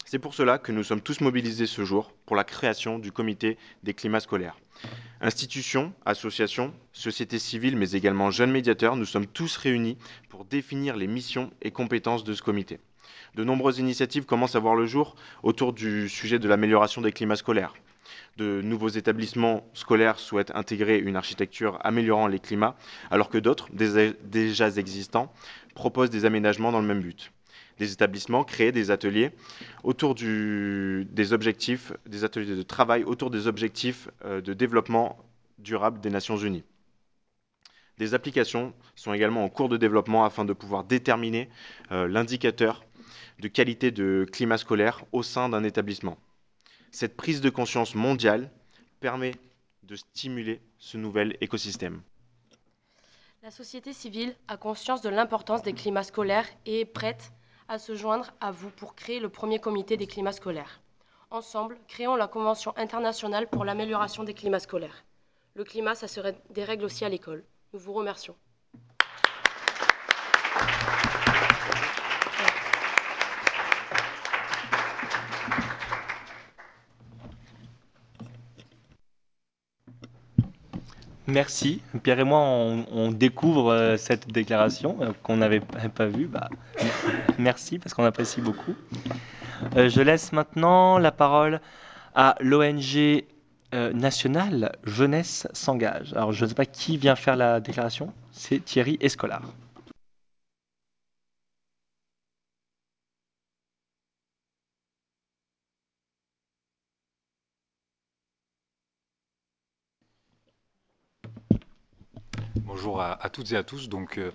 [0.04, 3.56] C'est pour cela que nous sommes tous mobilisés ce jour pour la création du comité
[3.82, 4.58] des climats scolaires.
[5.20, 9.96] Institutions, associations, sociétés civiles, mais également jeunes médiateurs, nous sommes tous réunis
[10.28, 12.78] pour définir les missions et compétences de ce comité
[13.34, 17.36] de nombreuses initiatives commencent à voir le jour autour du sujet de l'amélioration des climats
[17.36, 17.74] scolaires.
[18.36, 22.76] De nouveaux établissements scolaires souhaitent intégrer une architecture améliorant les climats,
[23.10, 25.32] alors que d'autres, déjà existants,
[25.74, 27.32] proposent des aménagements dans le même but.
[27.78, 29.30] Des établissements créent des ateliers
[29.82, 35.18] autour des objectifs, des ateliers de travail autour des objectifs euh, de développement
[35.58, 36.64] durable des Nations Unies.
[37.98, 41.48] Des applications sont également en cours de développement afin de pouvoir déterminer
[41.92, 42.84] euh, l'indicateur
[43.42, 46.16] de qualité de climat scolaire au sein d'un établissement.
[46.92, 48.48] Cette prise de conscience mondiale
[49.00, 49.34] permet
[49.82, 52.02] de stimuler ce nouvel écosystème.
[53.42, 57.32] La société civile a conscience de l'importance des climats scolaires et est prête
[57.66, 60.80] à se joindre à vous pour créer le premier comité des climats scolaires.
[61.30, 65.04] Ensemble, créons la Convention internationale pour l'amélioration des climats scolaires.
[65.54, 67.42] Le climat, ça serait des règles aussi à l'école.
[67.72, 68.36] Nous vous remercions.
[81.32, 81.80] Merci.
[82.02, 86.26] Pierre et moi, on, découvre euh, cette déclaration euh, qu'on n'avait pas vue.
[86.26, 86.48] Bah,
[87.38, 88.74] merci parce qu'on apprécie beaucoup.
[89.76, 91.60] Euh, je laisse maintenant la parole
[92.14, 93.24] à l'ONG
[93.94, 96.12] nationale Jeunesse s'engage.
[96.12, 98.12] Alors, je ne sais pas qui vient faire la déclaration.
[98.30, 99.40] C'est Thierry Escolar.
[112.74, 113.90] Bonjour à, toutes et à tous.
[113.90, 114.32] Donc, euh,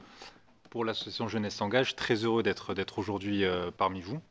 [0.70, 4.22] pour l'association Jeunesse s'engage, très heureux d'être aujourd'hui euh, parmi vous,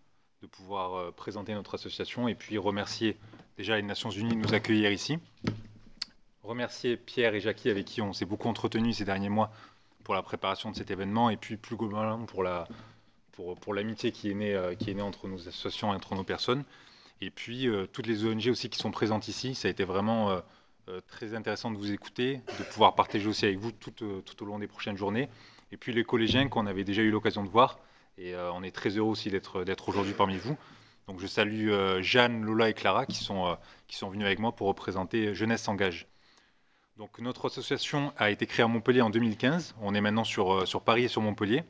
[0.43, 3.17] de pouvoir euh, présenter notre association et puis remercier
[3.59, 5.19] déjà les Nations Unies de nous accueillir ici.
[6.45, 9.51] Remercier Pierre et Jackie avec qui on s'est beaucoup entretenu ces derniers mois
[10.05, 12.69] pour la préparation de cet événement et puis plus globalement pour la
[13.33, 16.63] pour, l'amitié qui est née qui est née entre nos associations et entre nos personnes.
[17.21, 20.41] Et puis toutes les ONG aussi qui sont présentes ici, ça a été vraiment
[21.07, 24.47] très intéressant de vous écouter, de pouvoir partager aussi avec vous tout, euh, tout au
[24.47, 25.28] long des prochaines journées.
[25.72, 27.78] Et puis les collégiens qu'on avait déjà eu l'occasion de voir.
[28.18, 30.57] Et euh, on est très heureux aussi d'être aujourd'hui parmi vous.
[31.07, 33.55] Donc je salue euh, Jeanne, Lola et Clara qui sont, euh,
[33.87, 36.09] qui sont venus avec moi pour représenter Jeunesse s'engage.
[36.97, 39.76] Donc notre association a été créée à Montpellier en 2015.
[39.80, 41.62] On est maintenant sur, euh, sur Paris et sur Montpellier.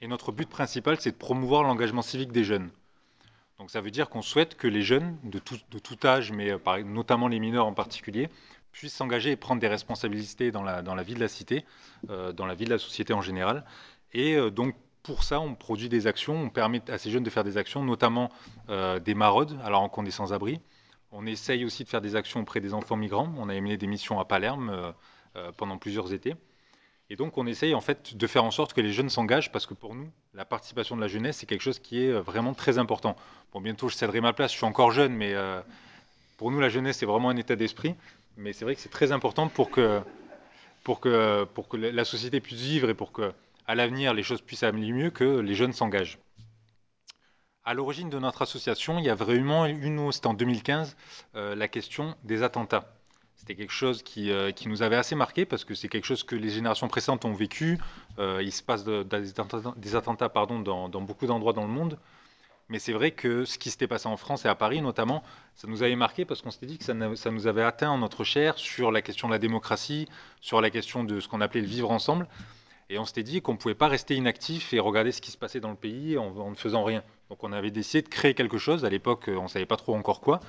[0.00, 2.70] Et notre but principal, c'est de promouvoir l'engagement civique des jeunes.
[3.64, 7.28] Donc ça veut dire qu'on souhaite que les jeunes de tout, âge, mais euh, notamment
[7.28, 8.28] les mineurs en particulier,
[8.72, 11.64] puissent s'engager et prendre des responsabilités dans la, vie de la cité,
[12.10, 13.64] euh, dans la vie de la société en général.
[14.12, 17.30] Et euh, donc pour ça, on produit des actions, on permet à ces jeunes de
[17.30, 18.30] faire des actions, notamment
[18.68, 20.60] des maraudes à la rencontre des sans-abri.
[21.10, 23.32] On essaye aussi de faire des actions auprès des enfants migrants.
[23.38, 24.92] On a mené des missions à Palerme
[25.56, 26.34] pendant plusieurs étés.
[27.10, 29.66] Et donc, on essaye en fait de faire en sorte que les jeunes s'engagent parce
[29.66, 32.54] que pour nous, la participation de la jeunesse, c'est quelque chose qui est euh, vraiment
[32.54, 33.14] très important.
[33.52, 35.60] Bon, bientôt, je céderai ma place, je suis encore jeune, mais euh,
[36.38, 37.94] pour nous, la jeunesse, c'est vraiment un état d'esprit.
[38.36, 40.02] Mais c'est vrai que c'est très important pour que,
[41.74, 43.32] la société puisse vivre et pour que,
[43.66, 46.18] à l'avenir, les choses puissent aller mieux, que les jeunes s'engagent.
[47.64, 50.96] À l'origine de notre association, il y a vraiment une, c'était en 2015,
[51.36, 52.92] euh, la question des attentats.
[53.36, 56.22] C'était quelque chose qui, euh, qui, nous avait assez marqué parce que c'est quelque chose
[56.22, 57.78] que les générations précédentes ont vécu.
[58.18, 61.98] Euh, il se passe de, de, des attentats, pardon, dans, beaucoup d'endroits dans le monde.
[62.70, 65.22] Mais c'est vrai que ce qui s'était passé en France et à Paris notamment,
[65.54, 67.98] ça nous avait marqué parce qu'on s'était dit que ça, ça, nous avait atteint en
[67.98, 70.08] notre chair sur la question de la démocratie,
[70.40, 72.26] sur la question de ce qu'on appelait le vivre ensemble.
[72.88, 75.36] Et on s'était dit qu'on ne pouvait pas rester inactif et regarder ce qui se
[75.36, 77.02] passait dans le pays en, en, ne faisant rien.
[77.28, 78.86] Donc on avait décidé de créer quelque chose.
[78.86, 80.40] À l'époque, on ne savait pas trop encore quoi.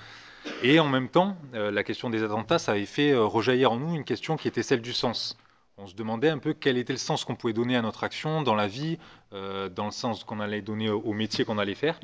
[0.64, 3.78] Et en même temps, euh, la question des attentats, ça avait fait euh, rejaillir en
[3.78, 5.38] nous une question qui était celle du sens.
[5.78, 8.42] On se demandait un peu quel était le sens qu'on pouvait donner à notre action
[8.42, 8.98] dans la vie,
[9.34, 12.00] euh, dans le sens qu'on allait donner au, métier qu'on allait faire.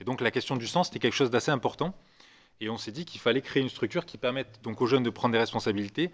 [0.00, 1.94] Et donc la question du sens, c'était quelque chose d'assez important.
[2.60, 5.10] Et on s'est dit qu'il fallait créer une structure qui permette donc aux jeunes de
[5.10, 6.10] prendre des responsabilités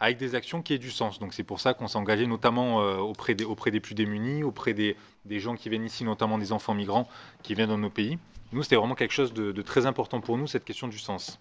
[0.00, 1.18] avec des actions qui aient du sens.
[1.18, 4.96] Donc c'est pour ça qu'on s'est engagé notamment euh, auprès, des, plus démunis, auprès des,
[5.28, 7.08] gens qui viennent ici, notamment des enfants migrants
[7.42, 8.18] qui viennent dans nos pays.
[8.52, 11.40] Nous, c'était vraiment quelque chose de, très important pour nous, cette question du sens.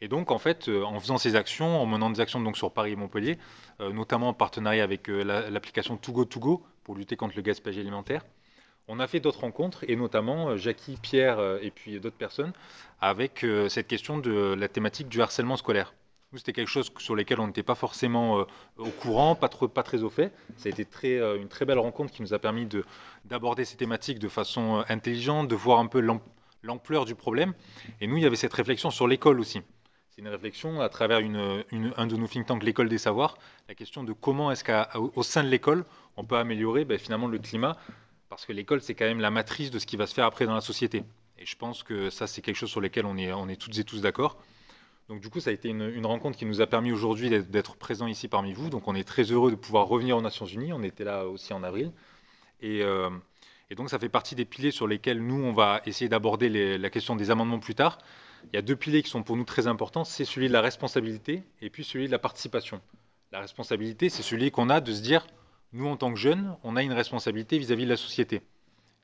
[0.00, 2.72] Et donc, en fait, euh, en faisant ces actions, en menant des actions donc sur
[2.72, 3.38] Paris et Montpellier,
[3.80, 8.24] euh, notamment en partenariat avec l'application la, To Go pour lutter contre le gaspillage alimentaire,
[8.86, 12.52] on a fait d'autres rencontres, et notamment Jackie, Pierre et puis d'autres personnes,
[13.00, 15.94] avec cette question de la thématique du harcèlement scolaire.
[16.36, 18.44] C'était quelque chose sur lequel on n'était pas forcément euh,
[18.78, 20.32] au courant, pas, très au fait.
[20.56, 22.68] Ça a été très, euh, une très belle rencontre qui nous a permis
[23.24, 26.00] d'aborder ces thématiques de façon euh, intelligente, de voir un peu
[26.62, 27.54] l'ampleur du problème.
[28.00, 29.60] Et nous, il y avait cette réflexion sur l'école aussi.
[30.10, 33.36] C'est une réflexion à travers une, une, un de nos think tanks, l'école des savoirs,
[33.68, 35.84] la question de comment est-ce qu'au sein de l'école,
[36.16, 37.76] on peut améliorer ben, finalement le climat,
[38.28, 40.46] parce que l'école, c'est quand même la matrice de ce qui va se faire après
[40.46, 41.02] dans la société.
[41.36, 44.00] Et je pense que ça, c'est quelque chose sur lequel on est toutes et tous
[44.00, 44.38] d'accord.
[45.08, 48.06] Donc du coup, ça a été une, rencontre qui nous a permis aujourd'hui d'être présents
[48.06, 48.70] ici parmi vous.
[48.70, 50.72] Donc on est très heureux de pouvoir revenir aux Nations Unies.
[50.72, 51.92] On était là aussi en avril.
[52.62, 53.10] Et, euh,
[53.76, 57.16] donc ça fait partie des piliers sur lesquels nous, on va essayer d'aborder la question
[57.16, 57.98] des amendements plus tard.
[58.52, 60.04] Il y a deux piliers qui sont pour nous très importants.
[60.04, 62.80] C'est celui de la responsabilité et puis celui de la participation.
[63.32, 65.26] La responsabilité, c'est celui qu'on a de se dire,
[65.72, 68.42] nous en tant que jeunes, on a une responsabilité vis-à-vis -vis de la société.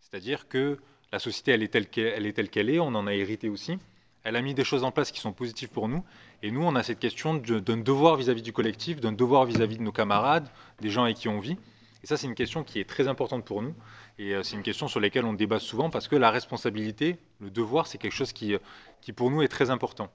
[0.00, 0.78] C'est-à-dire que
[1.12, 3.78] la société, elle est telle qu'elle est, qu est, on en a hérité aussi
[4.24, 6.04] elle a mis des choses en place qui sont positives pour nous.
[6.42, 9.76] Et nous, on a cette question d'un devoir vis-à-vis -vis du collectif, d'un devoir vis-à-vis
[9.76, 10.48] -vis de nos camarades,
[10.80, 11.56] des gens avec qui on vit.
[12.02, 13.74] Et ça, c'est une question qui est très importante pour nous.
[14.18, 17.50] Et euh, c'est une question sur laquelle on débat souvent parce que la responsabilité, le
[17.50, 18.56] devoir, c'est quelque chose qui,
[19.00, 20.10] qui, pour nous, est très important.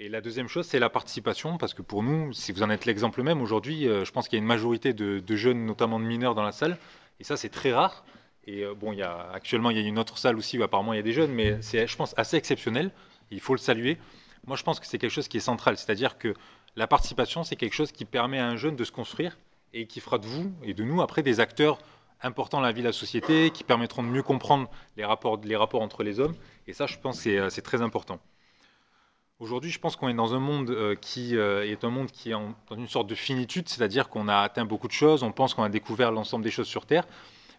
[0.00, 2.84] Et la deuxième chose, c'est la participation, parce que pour nous, si vous en êtes
[2.84, 6.00] l'exemple même, aujourd'hui, euh, je pense qu'il y a une majorité de, de, jeunes, notamment
[6.00, 6.78] de mineurs, dans la salle.
[7.20, 8.04] Et ça, c'est très rare.
[8.46, 10.64] Et euh, bon, il y a, actuellement, il y a une autre salle aussi où
[10.64, 12.90] apparemment il y a des jeunes, mais c'est, je pense, assez exceptionnel
[13.34, 13.98] il faut le saluer,
[14.46, 16.34] moi je pense que c'est quelque chose qui est central, c'est-à-dire que
[16.76, 19.36] la participation, c'est quelque chose qui permet à un jeune de se construire
[19.72, 21.78] et qui fera de vous et de nous après des acteurs
[22.22, 26.02] importants dans la vie de la société, qui permettront de mieux comprendre les rapports, entre
[26.02, 26.34] les hommes.
[26.66, 28.18] Et ça, je pense, c'est, c'est très important.
[29.40, 32.30] Aujourd'hui, je pense qu'on est dans un monde euh, qui euh, est un monde qui
[32.30, 35.54] est dans une sorte de finitude, c'est-à-dire qu'on a atteint beaucoup de choses, on pense
[35.54, 37.04] qu'on a découvert l'ensemble des choses sur Terre,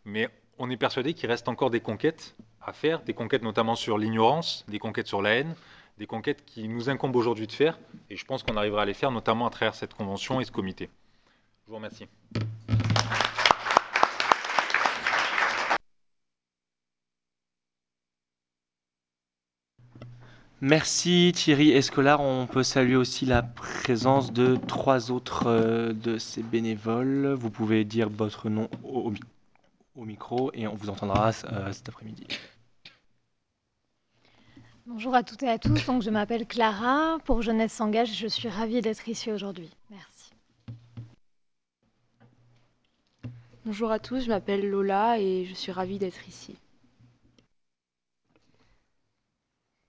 [0.06, 2.36] mais on est persuadé qu'il reste encore des conquêtes
[2.66, 5.56] à faire, des conquêtes notamment sur l'ignorance, des conquêtes sur la haine,
[5.98, 8.94] des conquêtes qui nous incombent aujourd'hui de faire, et je pense qu'on arrivera à les
[8.94, 10.90] faire notamment à travers cette convention et ce comité.
[11.66, 12.08] Je vous remercie.
[20.62, 22.22] Merci Thierry Escolar.
[22.22, 27.34] On peut saluer aussi la présence de trois autres euh, de ces bénévoles.
[27.34, 29.14] Vous pouvez dire votre nom au,
[29.96, 32.26] au micro et on vous entendra euh, cet après-midi.
[34.88, 35.84] Bonjour à toutes et à tous.
[35.88, 37.18] Donc, je m'appelle Clara.
[37.26, 39.72] Pour Jeunesse s'engage, je suis ravie d'être ici aujourd'hui.
[39.90, 40.32] Merci.
[43.66, 46.56] Bonjour à tous, je m'appelle Lola et je suis ravie d'être ici.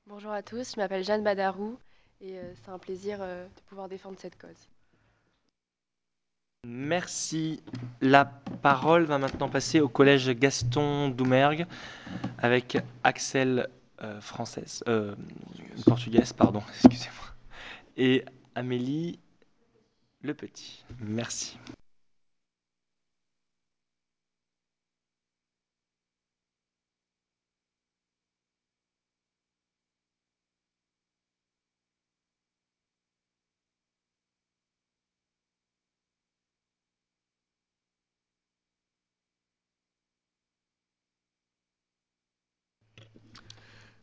[0.06, 1.76] Bonjour à tous, je m'appelle Jeanne Badarou
[2.22, 4.68] et euh, c'est un plaisir euh, de pouvoir défendre cette cause.
[6.66, 7.62] Merci.
[8.00, 11.66] La parole va maintenant passer au collège Gaston Doumergue
[12.38, 13.68] avec Axel
[14.02, 15.14] euh, française, euh,
[15.86, 17.34] portugaise, pardon, excusez-moi,
[17.96, 18.24] et
[18.54, 19.18] Amélie
[20.22, 20.84] Le Petit.
[21.00, 21.58] Merci.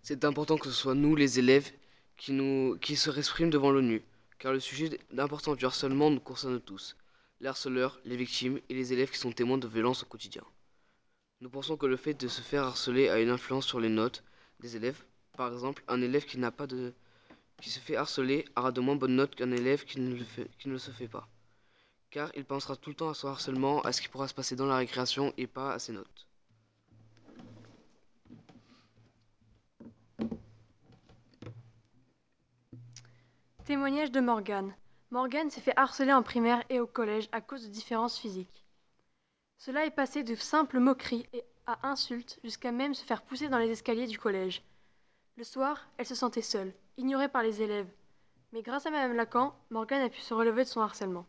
[0.06, 1.72] C'est important que ce soit nous, les élèves,
[2.18, 4.04] qui, nous, qui se expriment devant l'ONU,
[4.38, 6.98] car le sujet d'importance du harcèlement nous concerne tous,
[7.40, 10.44] les harceleurs, les victimes et les élèves qui sont témoins de violences au quotidien.
[11.40, 14.26] Nous pensons que le fait de se faire harceler a une influence sur les notes
[14.60, 15.02] des élèves.
[15.38, 16.94] Par exemple, un élève qui n'a pas de
[17.62, 20.50] qui se fait harceler aura de moins bonnes notes qu'un élève qui ne, le fait,
[20.60, 21.30] qui ne le se fait pas.
[22.10, 24.58] Car il pensera tout le temps à son harcèlement, à ce qui pourra se passer
[24.58, 26.28] dans la récréation et pas à ses notes.
[33.66, 34.76] Témoignage de Morgane.
[35.10, 38.66] Morgane s'est fait harceler en primaire et au collège à cause de différences physiques.
[39.58, 41.26] Cela est passé de simples moqueries
[41.66, 44.64] à insultes jusqu'à même se faire pousser dans les escaliers du collège.
[45.38, 47.88] Le soir, elle se sentait seule, ignorée par les élèves.
[48.52, 51.26] Mais grâce à Madame Lacan, Morgane a pu se relever de son harcèlement.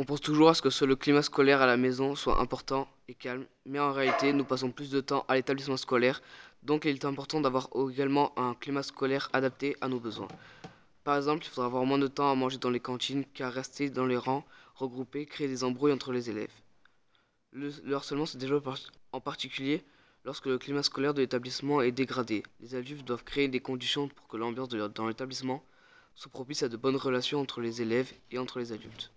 [0.00, 3.14] On pense toujours à ce que le climat scolaire à la maison soit important et
[3.14, 6.22] calme, mais en réalité, nous passons plus de temps à l'établissement scolaire,
[6.62, 10.28] donc il est important d'avoir également un climat scolaire adapté à nos besoins.
[11.02, 13.90] Par exemple, il faudra avoir moins de temps à manger dans les cantines qu'à rester
[13.90, 14.44] dans les rangs
[14.76, 16.54] regroupés, créer des embrouilles entre les élèves.
[17.50, 18.68] Le, le harcèlement se développe
[19.10, 19.82] en particulier
[20.24, 22.44] lorsque le climat scolaire de l'établissement est dégradé.
[22.60, 25.60] Les adultes doivent créer des conditions pour que l'ambiance dans l'établissement
[26.14, 29.10] soit propice à de bonnes relations entre les élèves et entre les adultes.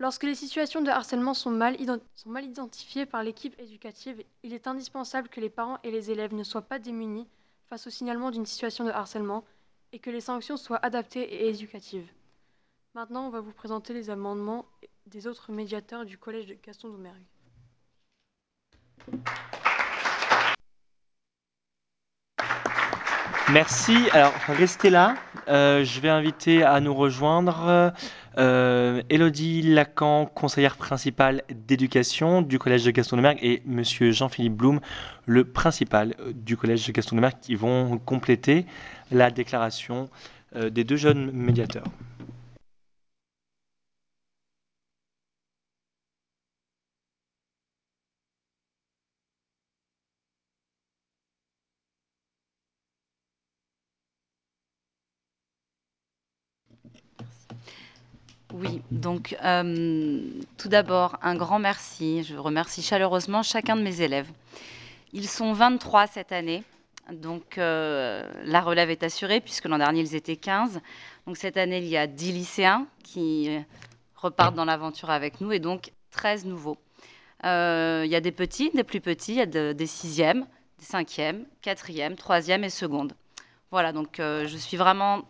[0.00, 5.40] Lorsque les situations de harcèlement sont mal, identifiées par l'équipe éducative, il est indispensable que
[5.40, 7.28] les parents et les élèves ne soient pas démunis
[7.66, 9.44] face au signalement d'une situation de harcèlement
[9.92, 12.10] et que les sanctions soient adaptées et éducatives.
[12.94, 14.64] Maintenant, on va vous présenter les amendements
[15.04, 17.20] des autres médiateurs du collège de Gaston Doumergue.
[23.52, 23.96] Merci.
[24.12, 25.16] Alors, restez là.
[25.48, 27.92] Euh, je vais inviter à nous rejoindre
[28.38, 34.54] euh, Elodie Lacan, conseillère principale d'éducation du collège de Gaston de Mergue, et Monsieur Jean-Philippe
[34.54, 34.80] Blum,
[35.26, 38.66] le principal du collège de Gaston de Mergue, qui vont compléter
[39.10, 40.08] la déclaration
[40.54, 41.84] euh, des deux jeunes médiateurs.
[58.52, 60.20] Oui, donc euh,
[60.58, 62.24] tout d'abord, un grand merci.
[62.24, 64.28] Je remercie chaleureusement chacun de mes élèves.
[65.12, 66.62] Ils sont 23 cette année,
[67.12, 70.80] donc euh, la relève est assurée puisque l'an dernier ils étaient 15.
[71.26, 73.50] Donc cette année, il y a 10 lycéens qui
[74.16, 76.78] repartent dans l'aventure avec nous et donc 13 nouveaux.
[77.44, 80.46] Euh, il y a des petits, des plus petits, il y a de, des sixièmes,
[80.78, 83.14] des cinquièmes, quatrièmes, troisièmes et secondes.
[83.70, 85.22] Voilà, donc euh, je suis vraiment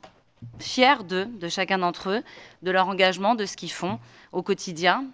[0.59, 2.23] fière d'eux, de chacun d'entre eux,
[2.62, 3.99] de leur engagement, de ce qu'ils font
[4.33, 5.05] au quotidien.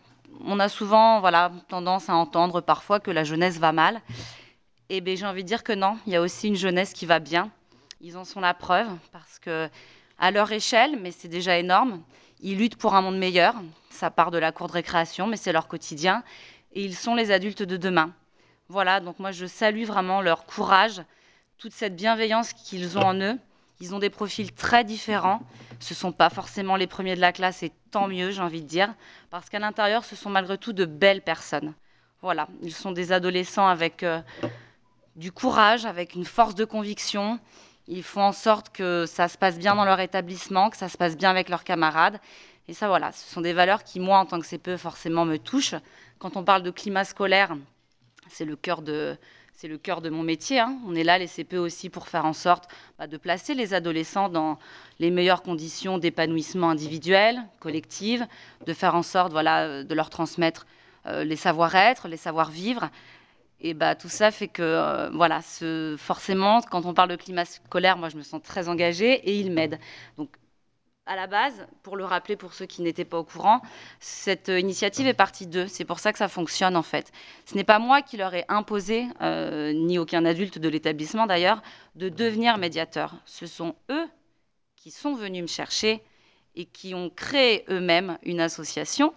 [0.45, 4.01] On a souvent voilà, tendance à entendre parfois que la jeunesse va mal.
[4.89, 6.93] Et eh bien j'ai envie de dire que non, il y a aussi une jeunesse
[6.93, 7.51] qui va bien.
[8.01, 9.69] Ils en sont la preuve parce que
[10.19, 12.03] à leur échelle, mais c'est déjà énorme,
[12.41, 13.55] ils luttent pour un monde meilleur.
[13.91, 16.23] Ça part de la cour de récréation, mais c'est leur quotidien.
[16.73, 18.13] Et ils sont les adultes de demain.
[18.69, 21.03] Voilà, donc moi je salue vraiment leur courage,
[21.59, 23.39] toute cette bienveillance qu'ils ont en eux.
[23.81, 25.41] Ils ont des profils très différents.
[25.81, 28.63] Ce ne sont pas forcément les premiers de la classe, et tant mieux, j'ai envie
[28.63, 28.95] de dire,
[29.31, 31.75] parce qu'à l'intérieur, ce sont malgré tout de belles personnes.
[32.23, 34.21] Voilà, ils sont des adolescents avec euh,
[35.17, 37.39] du courage, avec une force de conviction.
[37.89, 40.97] Ils font en sorte que ça se passe bien dans leur établissement, que ça se
[40.97, 42.19] passe bien avec leurs camarades.
[42.69, 45.39] Et ça, voilà, ce sont des valeurs qui, moi, en tant que CPE, forcément me
[45.39, 45.77] touchent.
[46.19, 47.57] Quand on parle de climat scolaire,
[48.29, 49.17] c'est le cœur de,
[49.57, 50.61] c'est le cœur de mon métier.
[50.61, 50.79] Hein.
[50.87, 52.69] On est là, les CPE aussi, pour faire en sorte
[52.99, 54.59] bah, de placer les adolescents dans
[54.99, 58.21] les meilleures conditions d'épanouissement individuel, collectif,
[58.67, 60.67] de faire en sorte voilà, de leur transmettre
[61.07, 62.91] euh, les savoir-être, les savoir-vivre.
[63.61, 65.41] Et bah, tout ça fait que, euh, voilà,
[65.97, 69.51] forcément, quand on parle de climat scolaire, moi, je me sens très engagée et ils
[69.51, 69.79] m'aident.
[70.19, 70.29] Donc,
[71.07, 73.63] à la base, pour le rappeler pour ceux qui n'étaient pas au courant,
[74.01, 75.69] cette initiative est partie d'eux.
[75.69, 77.13] C'est pour ça que ça fonctionne en fait.
[77.45, 81.63] Ce n'est pas moi qui leur ai imposé, euh, ni aucun adulte de l'établissement d'ailleurs,
[81.95, 83.15] de devenir médiateur.
[83.25, 84.07] Ce sont eux
[84.75, 86.03] qui sont venus me chercher
[86.57, 89.15] et qui ont créé eux-mêmes une association,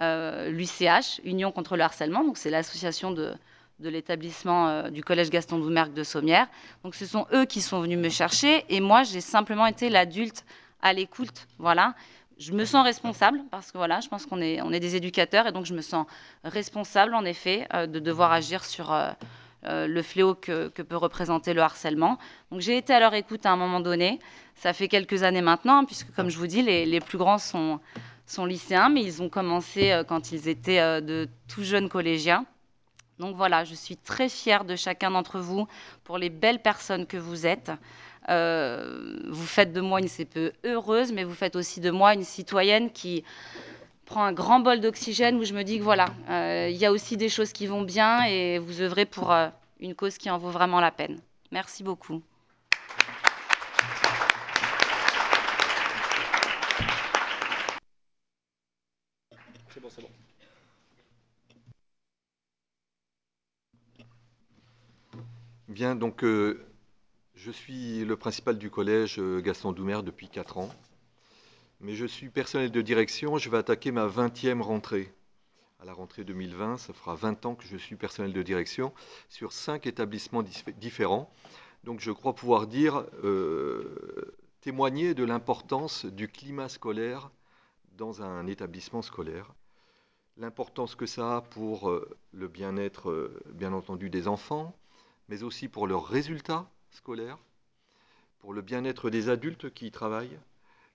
[0.00, 2.22] euh, l'UCH, Union contre le harcèlement.
[2.22, 3.34] Donc c'est l'association de,
[3.80, 6.46] l'établissement euh, du collège Gaston Doumergue de Sommières.
[6.84, 10.44] Donc ce sont eux qui sont venus me chercher et moi j'ai simplement été l'adulte
[10.82, 11.46] à l'écoute.
[11.58, 11.94] Voilà.
[12.38, 15.64] Je me sens responsable parce que voilà, je pense qu'on est, des éducateurs et donc
[15.64, 16.06] je me sens
[16.44, 19.12] responsable en effet euh, de devoir agir sur euh,
[19.64, 22.18] euh, le fléau que, peut représenter le harcèlement.
[22.50, 24.18] Donc j'ai été à leur écoute à un moment donné.
[24.56, 27.80] Ça fait quelques années maintenant, hein, puisque comme je vous dis, les, plus grands sont,
[28.38, 32.44] lycéens, mais ils ont commencé quand ils étaient de tout jeunes collégiens.
[33.18, 35.68] Donc voilà, je suis très fière de chacun d'entre vous
[36.02, 37.70] pour les belles personnes que vous êtes.
[38.28, 42.24] Euh, vous faites de moi une CPE heureuse, mais vous faites aussi de moi une
[42.24, 43.24] citoyenne qui
[44.04, 46.92] prend un grand bol d'oxygène où je me dis que voilà, euh, il y a
[46.92, 49.48] aussi des choses qui vont bien et vous œuvrez pour euh,
[49.80, 51.18] une cause qui en vaut vraiment la peine.
[51.50, 52.22] Merci beaucoup.
[65.68, 66.22] Bien, donc
[67.44, 70.72] je suis le principal du collège euh, Gaston Doumer depuis 4 ans,
[71.80, 73.36] mais je suis personnel de direction.
[73.36, 75.12] Je vais attaquer ma 20e rentrée.
[75.80, 78.92] À la rentrée 2020, ça fera 20 ans que je suis personnel de direction
[79.28, 80.44] sur 5 établissements
[80.76, 81.32] différents.
[81.82, 87.32] Donc je crois pouvoir dire, euh, témoigner de l'importance du climat scolaire
[87.98, 89.52] dans un établissement scolaire,
[90.36, 94.76] l'importance que ça a pour euh, le bien-être, bien entendu, des enfants,
[95.28, 97.38] mais aussi pour leurs résultats scolaire,
[98.38, 100.38] pour le bien-être des adultes qui y travaillent.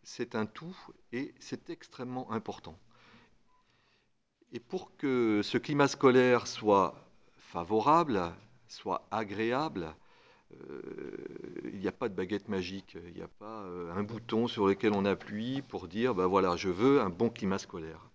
[0.03, 0.75] C'est un tout
[1.11, 2.77] et c'est extrêmement important.
[4.53, 6.95] Et pour que ce climat scolaire soit
[7.37, 8.21] favorable,
[8.67, 9.93] soit agréable,
[10.53, 11.11] euh,
[11.65, 14.67] il n'y a pas de baguette magique, il n'y a pas euh, un bouton sur
[14.67, 18.09] lequel on appuie pour dire, ben voilà, je veux un bon climat scolaire.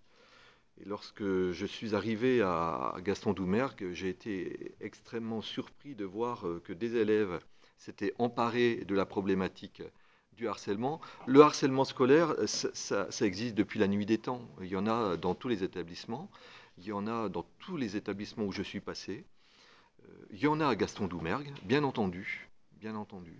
[0.80, 6.62] Et lorsque je suis arrivé à Gaston Doumergue, j'ai été extrêmement surpris de voir euh,
[6.64, 7.40] que des élèves
[7.82, 9.82] s'était emparé de la problématique
[10.36, 11.00] du harcèlement.
[11.26, 14.40] Le harcèlement scolaire, ça, existe depuis la nuit des temps.
[14.60, 16.30] Il y en a dans tous les établissements.
[16.78, 19.24] Il y en a dans tous les établissements où je suis passé.
[20.04, 22.48] Euh, il y en a à Gaston Doumergue, bien entendu,
[22.80, 23.36] bien entendu.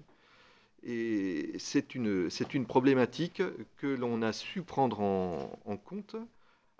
[0.83, 3.43] Et c'est une, une, problématique
[3.77, 6.17] que l'on a su prendre en, en, compte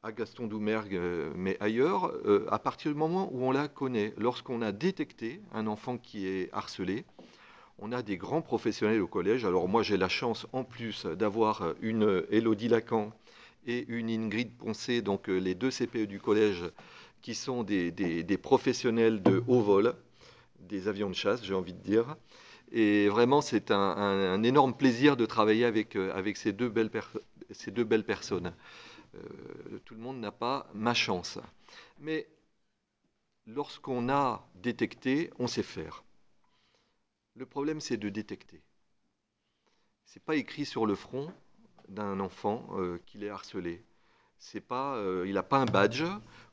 [0.03, 4.15] à Gaston Doumergue, euh, mais ailleurs, euh, à partir du moment où on la connaît.
[4.19, 7.05] Lorsqu'on a détecté un enfant qui est harcelé,
[7.83, 9.45] on a des grands professionnels au collège.
[9.45, 13.13] Alors moi, j'ai la chance, en plus, d'avoir une Elodie Lacan
[13.67, 16.63] et une Ingrid Poncé, donc euh, les deux CPE du collège,
[17.23, 19.95] qui sont des, professionnels de haut vol,
[20.61, 22.17] des avions de chasse, j'ai envie de dire.
[22.71, 28.53] Et vraiment, c'est un, énorme plaisir de travailler avec, euh, ces, deux belles personnes.
[29.17, 29.19] Euh,
[29.85, 31.41] tout le monde n'a pas ma chance.
[32.01, 32.29] Mais
[33.49, 36.05] lorsqu'on a détecté, on sait faire.
[37.35, 38.63] Le problème, c'est de détecter.
[40.07, 41.33] Ce n'est pas écrit sur le front
[41.89, 43.85] d'un enfant euh, qu'il est harcelé.
[44.39, 46.05] C'est pas, euh, il n'a pas un badge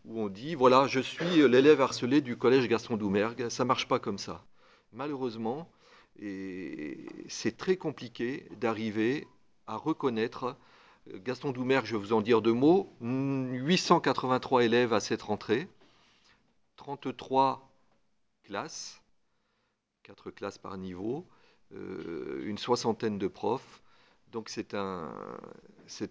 [0.06, 3.50] où on dit voilà, je suis l'élève harcelé du collège Gaston Doumergue.
[3.50, 4.46] Ça marche pas comme ça.
[4.94, 5.70] Malheureusement,
[6.18, 9.28] c'est très compliqué d'arriver
[9.68, 10.56] à reconnaître.
[11.08, 12.96] Gaston Doumergue, je vais vous en dire deux mots.
[13.02, 15.68] 883 élèves à cette rentrée,
[16.76, 17.70] 33
[18.44, 18.99] classes,
[20.10, 21.28] 4 classes par niveau,
[21.76, 23.84] euh, une soixantaine de profs.
[24.32, 25.14] Donc c'est un,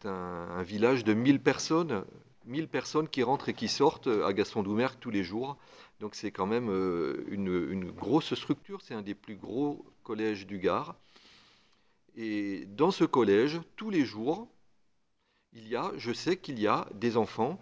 [0.04, 2.04] un, village de 1000 personnes,
[2.46, 5.56] 1000 personnes qui rentrent et qui sortent à Gaston Doumergue tous les jours.
[5.98, 10.46] Donc c'est quand même euh, une, une, grosse structure, c'est un des plus gros collèges
[10.46, 10.94] du Gard.
[12.14, 14.48] Et dans ce collège, tous les jours,
[15.52, 17.60] il y a, je sais qu'il y a des enfants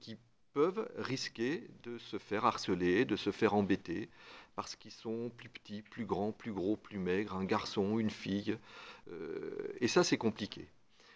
[0.00, 0.16] qui
[0.52, 4.08] peuvent risquer de se faire harceler, de se faire embêter,
[4.56, 8.56] parce qu'ils sont plus petits, plus grands, plus gros, plus maigres, un garçon, une fille.
[9.10, 10.68] Euh, et ça, c'est compliqué.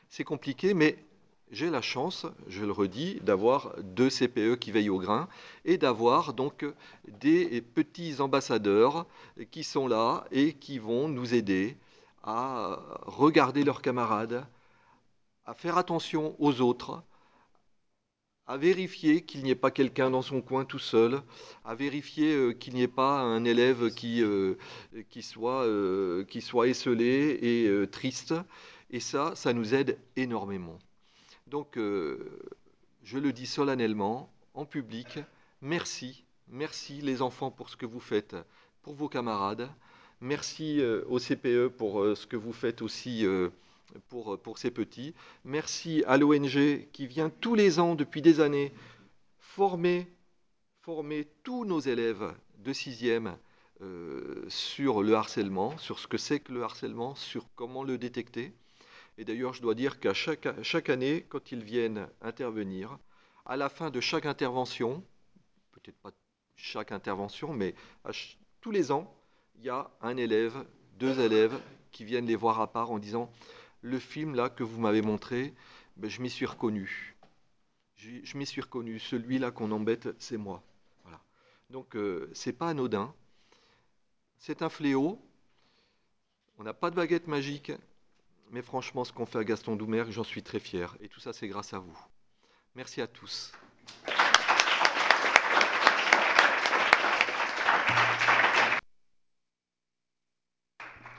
[0.08, 1.04] C'est compliqué, mais
[1.50, 5.28] j'ai la chance, je le redis, d'avoir deux CPE qui veillent au grain
[5.64, 6.66] et d'avoir donc
[7.06, 9.06] des petits ambassadeurs
[9.50, 11.76] qui sont là et qui vont nous aider
[12.22, 14.46] à regarder leurs camarades,
[15.46, 17.02] à faire attention aux autres,
[18.48, 21.20] à vérifier qu'il n'y ait pas quelqu'un dans son coin tout seul,
[21.66, 24.54] à vérifier euh, qu'il n'y ait pas un élève qui, euh,
[25.10, 28.34] qui, soit, euh, qui soit esselé et triste.
[28.90, 30.78] Et ça, ça nous aide énormément.
[31.46, 35.18] Donc, je le dis solennellement, en public,
[35.60, 38.34] merci, merci les enfants pour ce que vous faites
[38.82, 39.68] pour vos camarades.
[40.22, 43.26] Merci au CPE pour ce que vous faites aussi
[44.08, 45.14] pour, pour ces petits.
[45.44, 48.72] Merci à l'ONG qui vient tous les ans, depuis des années,
[49.38, 50.06] former,
[50.82, 53.36] former tous nos élèves de sixième
[53.80, 58.52] euh, sur le harcèlement, sur ce que c'est que le harcèlement, sur comment le détecter.
[59.18, 62.98] Et d'ailleurs, je dois dire qu'à chaque, chaque année, quand ils viennent intervenir,
[63.46, 65.02] à la fin de chaque intervention,
[65.72, 66.10] peut-être pas
[66.56, 67.74] chaque intervention, mais
[68.60, 69.12] tous les ans,
[69.56, 70.64] il y a un élève,
[70.98, 71.58] deux élèves
[71.92, 73.30] qui viennent les voir à part en disant
[73.82, 75.54] le film là que vous m'avez montré,
[75.96, 77.16] ben, je m'y suis reconnu.
[77.96, 78.98] Je, m'y suis reconnu.
[78.98, 80.62] Celui-là qu'on embête, c'est moi.
[81.02, 81.20] Voilà.
[81.70, 83.12] Donc, euh, c'est pas anodin.
[84.38, 85.20] C'est un fléau.
[86.58, 87.72] On n'a pas de baguette magique,
[88.50, 90.96] mais franchement, ce qu'on fait à Gaston Doumergue, j'en suis très fier.
[91.00, 91.98] Et tout ça, c'est grâce à vous.
[92.74, 93.52] Merci à tous.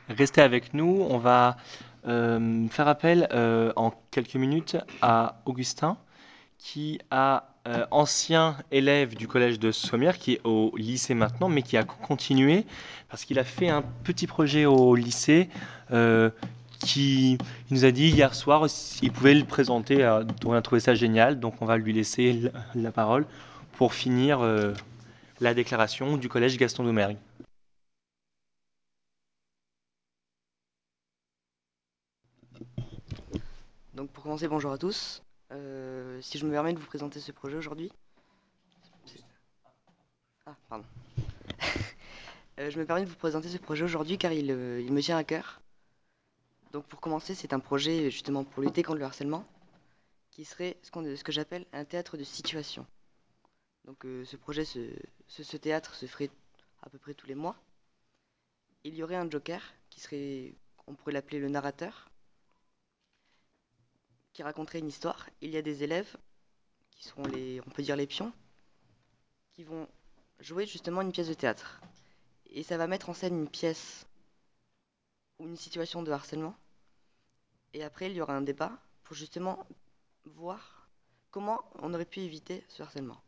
[0.09, 1.05] Restez avec nous.
[1.09, 1.57] On va
[2.07, 5.97] euh, faire appel euh, en quelques minutes à Augustin,
[6.57, 11.61] qui a euh, ancien élève du collège de Sommières, qui est au lycée maintenant, mais
[11.61, 12.65] qui a continué
[13.09, 15.49] parce qu'il a fait un petit projet au lycée.
[15.91, 16.29] Euh,
[16.79, 17.33] qui
[17.69, 20.07] il nous a dit hier soir s'il pouvait le présenter.
[20.45, 23.25] On a trouvé ça génial, donc on va lui laisser la, parole
[23.73, 24.39] pour finir
[25.41, 27.17] la déclaration du collège Gaston Doumergue.
[33.99, 35.21] Donc pour commencer, bonjour à tous.
[35.51, 37.91] Euh, si je me permets de vous présenter ce projet aujourd'hui.
[40.45, 40.85] Ah, pardon.
[42.59, 45.01] euh, je me permets de vous présenter ce projet aujourd'hui car il, euh, il, me
[45.01, 45.59] tient à cœur.
[46.71, 49.45] Donc pour commencer, c'est un projet justement pour lutter contre le harcèlement
[50.31, 52.85] qui serait ce, qu ce que j'appelle un théâtre de situation.
[53.83, 54.79] Donc ce projet, ce,
[55.27, 56.29] ce théâtre se ferait
[56.83, 57.57] à peu près tous les mois.
[58.85, 60.55] Il y aurait un joker qui serait,
[60.87, 62.09] on pourrait l'appeler le narrateur,
[64.39, 65.29] qui raconterait une histoire.
[65.41, 66.15] Il y a des élèves
[66.91, 68.31] qui seront les, on peut dire les pions,
[69.51, 69.85] qui vont
[70.39, 71.81] jouer justement une pièce de théâtre.
[72.45, 74.07] Et ça va mettre en scène une pièce
[75.39, 76.55] ou une situation de harcèlement.
[77.73, 78.71] Et après, il y aura un débat
[79.03, 79.67] pour justement
[80.23, 80.87] voir
[81.31, 83.21] comment on aurait pu éviter ce harcèlement.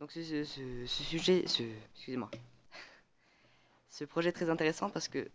[0.00, 1.62] Donc ce, ce, sujet, ce,
[1.94, 2.28] excusez-moi,
[3.88, 5.30] ce projet est très intéressant parce que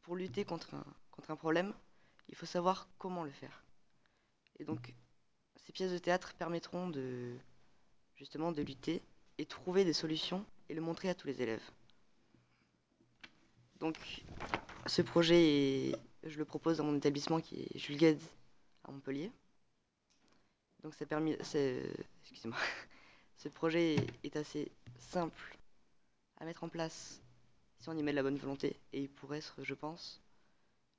[0.00, 0.74] pour lutter contre
[1.28, 1.74] un problème,
[2.28, 3.64] il faut savoir comment le faire.
[4.58, 4.94] Et donc,
[5.56, 7.36] ces pièces de théâtre permettront de
[8.16, 9.02] justement de lutter
[9.38, 11.70] et trouver des solutions et le montrer à tous les élèves.
[13.80, 14.24] Donc,
[14.86, 15.92] ce projet,
[16.22, 18.20] je le propose dans mon établissement qui est Jules Gued
[18.84, 19.30] à Montpellier.
[20.82, 22.58] Donc, ça permis, excusez-moi,
[23.36, 25.58] ce projet est assez simple
[26.38, 27.20] à mettre en place
[27.80, 30.23] si on y met de la bonne volonté et il pourrait être, je pense,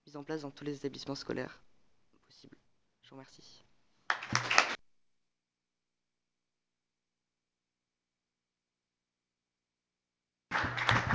[0.05, 1.61] mise en place dans tous les établissements scolaires
[2.27, 2.57] possibles.
[3.01, 3.63] Je vous remercie.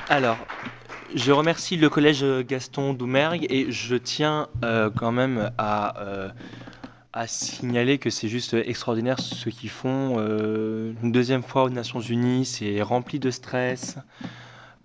[0.08, 0.38] Alors,
[1.14, 6.30] je remercie le collège Gaston Doumergue et je tiens euh, quand même à, euh,
[7.12, 10.16] à signaler que c'est juste extraordinaire ce qu'ils font.
[10.18, 13.98] Euh, une deuxième fois aux Nations Unies, c'est rempli de stress.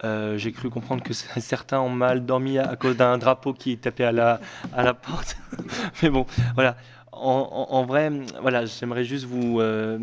[0.04, 4.04] Euh, J'ai cru comprendre que certains ont mal dormi à, cause d'un drapeau qui tapait
[4.04, 4.40] à la,
[4.74, 5.38] à la porte.
[6.04, 6.76] Mais bon, voilà.
[7.12, 8.12] En, vrai,
[8.42, 9.62] voilà, j'aimerais juste vous...
[9.62, 9.98] euh,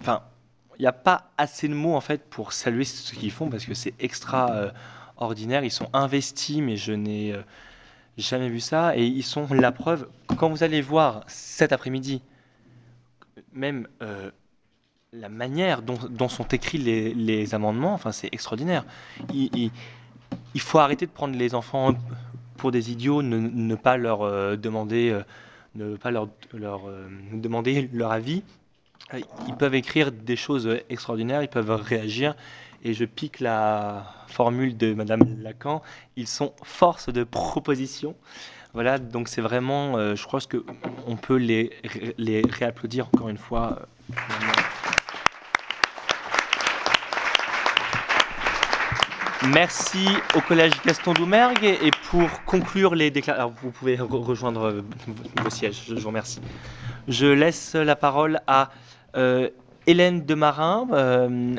[0.00, 0.22] Enfin,
[0.78, 3.64] il n'y a pas assez de mots en fait pour saluer ce qu'ils font parce
[3.64, 4.70] que c'est extra euh.
[5.22, 7.34] Ils sont investis, mais je n'ai
[8.16, 8.96] jamais vu ça.
[8.96, 10.08] Et ils sont la preuve.
[10.38, 12.22] Quand vous allez voir cet après-midi,
[13.52, 13.86] même
[15.12, 18.84] la manière dont, sont écrits les, amendements, enfin, c'est extraordinaire.
[19.34, 19.70] Il,
[20.58, 21.94] faut arrêter de prendre les enfants
[22.56, 25.22] pour des idiots, ne, pas leur euh, demander, euh,
[25.74, 28.42] ne pas leur, leur euh, demander leur avis.
[29.14, 32.36] Euh, Ils peuvent écrire des choses extraordinaires, ils peuvent réagir.
[32.82, 35.82] Et je pique la formule de Madame Lacan.
[36.16, 38.14] Ils sont force de proposition.
[38.72, 40.64] Voilà, donc c'est vraiment, euh, je crois que
[41.06, 41.72] on peut les
[42.48, 43.80] réapplaudir encore une fois.
[43.80, 44.52] euh, vraiment.
[49.48, 50.06] Merci
[50.36, 54.82] au collège Gaston Doumergue et pour conclure les déclarations, vous pouvez re- rejoindre euh,
[55.36, 56.40] vos sièges, je vous remercie.
[57.08, 58.70] Je laisse la parole à
[59.16, 59.48] euh,
[59.86, 61.56] Hélène Demarin, euh,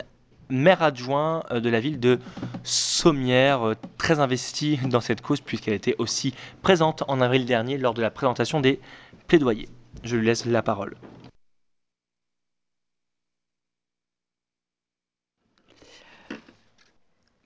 [0.49, 2.19] maire adjoint de la ville de
[2.63, 8.01] Sommières, très investie dans cette cause puisqu'elle était aussi présente en avril dernier lors de
[8.03, 8.79] la présentation des
[9.27, 9.69] plaidoyers.
[10.03, 10.95] Je lui laisse la parole.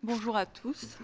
[0.06, 1.00] Bonjour à tous.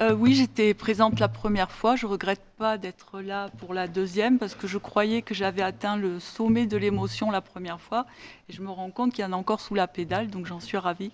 [0.00, 1.94] Euh, oui, j'étais présente la première fois.
[1.94, 5.96] Je regrette pas d'être là pour la deuxième parce que je croyais que j'avais atteint
[5.96, 8.04] le sommet de l'émotion la première fois
[8.48, 10.58] et je me rends compte qu'il y en a encore sous la pédale, donc j'en
[10.58, 11.12] suis ravie.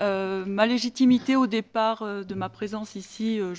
[0.00, 3.54] Euh, ma légitimité au départ euh, de ma présence ici, euh,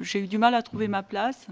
[0.00, 1.48] j'ai eu du mal à trouver ma place.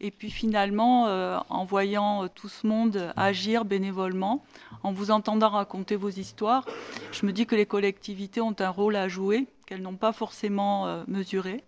[0.00, 1.04] Et puis finalement,
[1.50, 4.42] en voyant tout ce monde agir bénévolement,
[4.82, 6.64] en vous entendant raconter vos histoires,
[7.12, 11.04] je me dis que les collectivités ont un rôle à jouer qu'elles n'ont pas forcément
[11.06, 11.62] mesuré.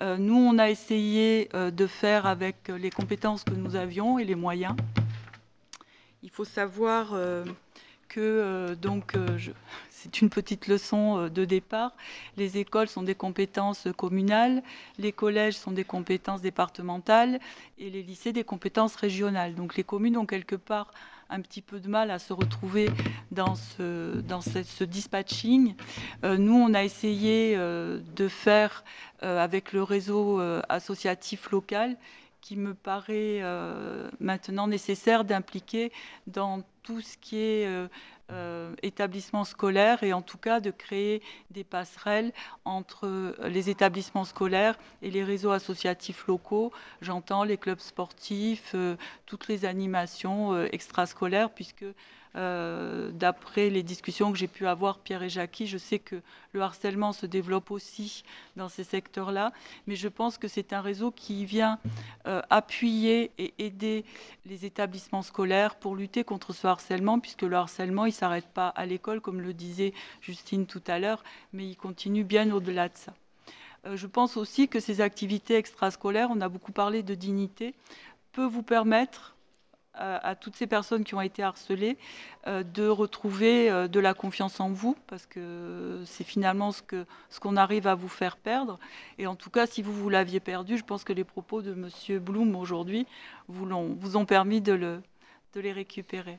[0.00, 4.74] Nous, on a essayé de faire avec les compétences que nous avions et les moyens.
[6.22, 7.14] Il faut savoir
[8.16, 9.38] euh, donc euh,
[9.90, 11.92] c'est une petite leçon euh, de départ.
[12.36, 14.62] Les écoles sont des compétences communales,
[14.98, 17.40] les collèges sont des compétences départementales
[17.78, 19.54] et les lycées des compétences régionales.
[19.54, 20.90] Donc les communes ont quelque part
[21.30, 22.88] un petit peu de mal à se retrouver
[23.32, 25.74] dans ce, dispatching.
[26.22, 28.82] Nous, on a essayé de faire
[29.20, 30.40] avec le réseau
[30.70, 31.98] associatif local
[32.40, 33.42] qui me paraît
[34.20, 35.92] maintenant nécessaire d'impliquer
[36.26, 37.86] dans tout ce qui est euh,
[38.30, 41.20] euh, établissement scolaire et en tout cas de créer
[41.50, 42.32] des passerelles
[42.64, 46.72] entre les établissements scolaires et les réseaux associatifs locaux.
[47.02, 48.96] J'entends les clubs sportifs, euh,
[49.26, 51.84] toutes les animations euh, extrascolaires, puisque
[52.36, 56.60] euh, d'après les discussions que j'ai pu avoir, Pierre et Jackie, je sais que le
[56.60, 58.22] harcèlement se développe aussi
[58.56, 59.52] dans ces secteurs-là,
[59.86, 61.78] mais je pense que c'est un réseau qui vient
[62.26, 64.04] euh, appuyer et aider
[64.46, 66.77] les établissements scolaires pour lutter contre ce harcèlement,
[67.20, 70.98] puisque le harcèlement, il ne s'arrête pas à l'école, comme le disait Justine tout à
[70.98, 71.22] l'heure,
[71.52, 73.14] mais il continue bien au-delà de ça.
[73.86, 77.74] Euh, je pense aussi que ces activités extrascolaires, on a beaucoup parlé de dignité,
[78.32, 79.36] peut vous permettre
[79.94, 81.96] à, à toutes ces personnes qui ont été harcelées
[82.46, 87.56] euh, de retrouver euh, de la confiance en vous, parce que c'est finalement ce qu'on
[87.56, 88.78] arrive à vous faire perdre.
[89.18, 91.74] Et en tout cas, si vous vous l'aviez perdu, je pense que les propos de
[91.74, 93.06] Monsieur Blum aujourd'hui
[93.48, 95.00] vous, ont permis de
[95.54, 96.38] les récupérer.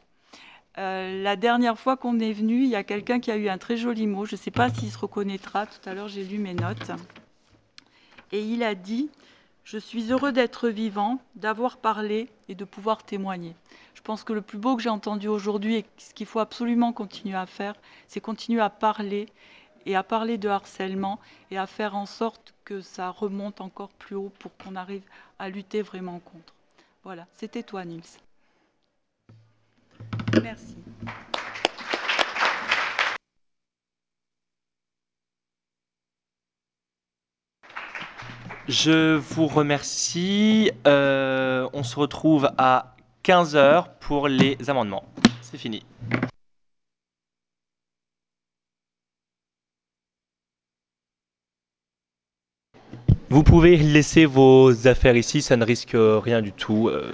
[0.80, 3.57] Euh, la dernière fois qu'on est venu, il y a quelqu'un qui a eu un
[3.57, 4.26] très joli mot.
[4.26, 5.65] Je ne sais pas s'il se reconnaîtra.
[5.65, 6.91] Tout à l'heure, j'ai lu mes notes.
[8.31, 9.10] Et il a dit
[9.65, 13.56] Je suis heureux d'être vivant, d'avoir parlé et de pouvoir témoigner.
[13.93, 16.93] Je pense que le plus beau que j'ai entendu aujourd'hui et ce qu'il faut absolument
[16.93, 17.76] continuer à faire,
[18.07, 19.27] c'est continuer à parler
[19.85, 21.19] et à parler de harcèlement
[21.51, 25.03] et à faire en sorte que ça remonte encore plus haut pour qu'on arrive
[25.39, 26.53] à lutter vraiment contre.
[27.03, 28.28] Voilà, c'était toi, Nils.
[38.69, 40.71] Je vous remercie.
[40.85, 45.03] Euh, on se retrouve à 15h pour les amendements.
[45.41, 45.84] C'est fini.
[53.31, 56.89] Vous pouvez laisser vos affaires ici, ça ne risque rien du tout.
[56.89, 57.11] euh.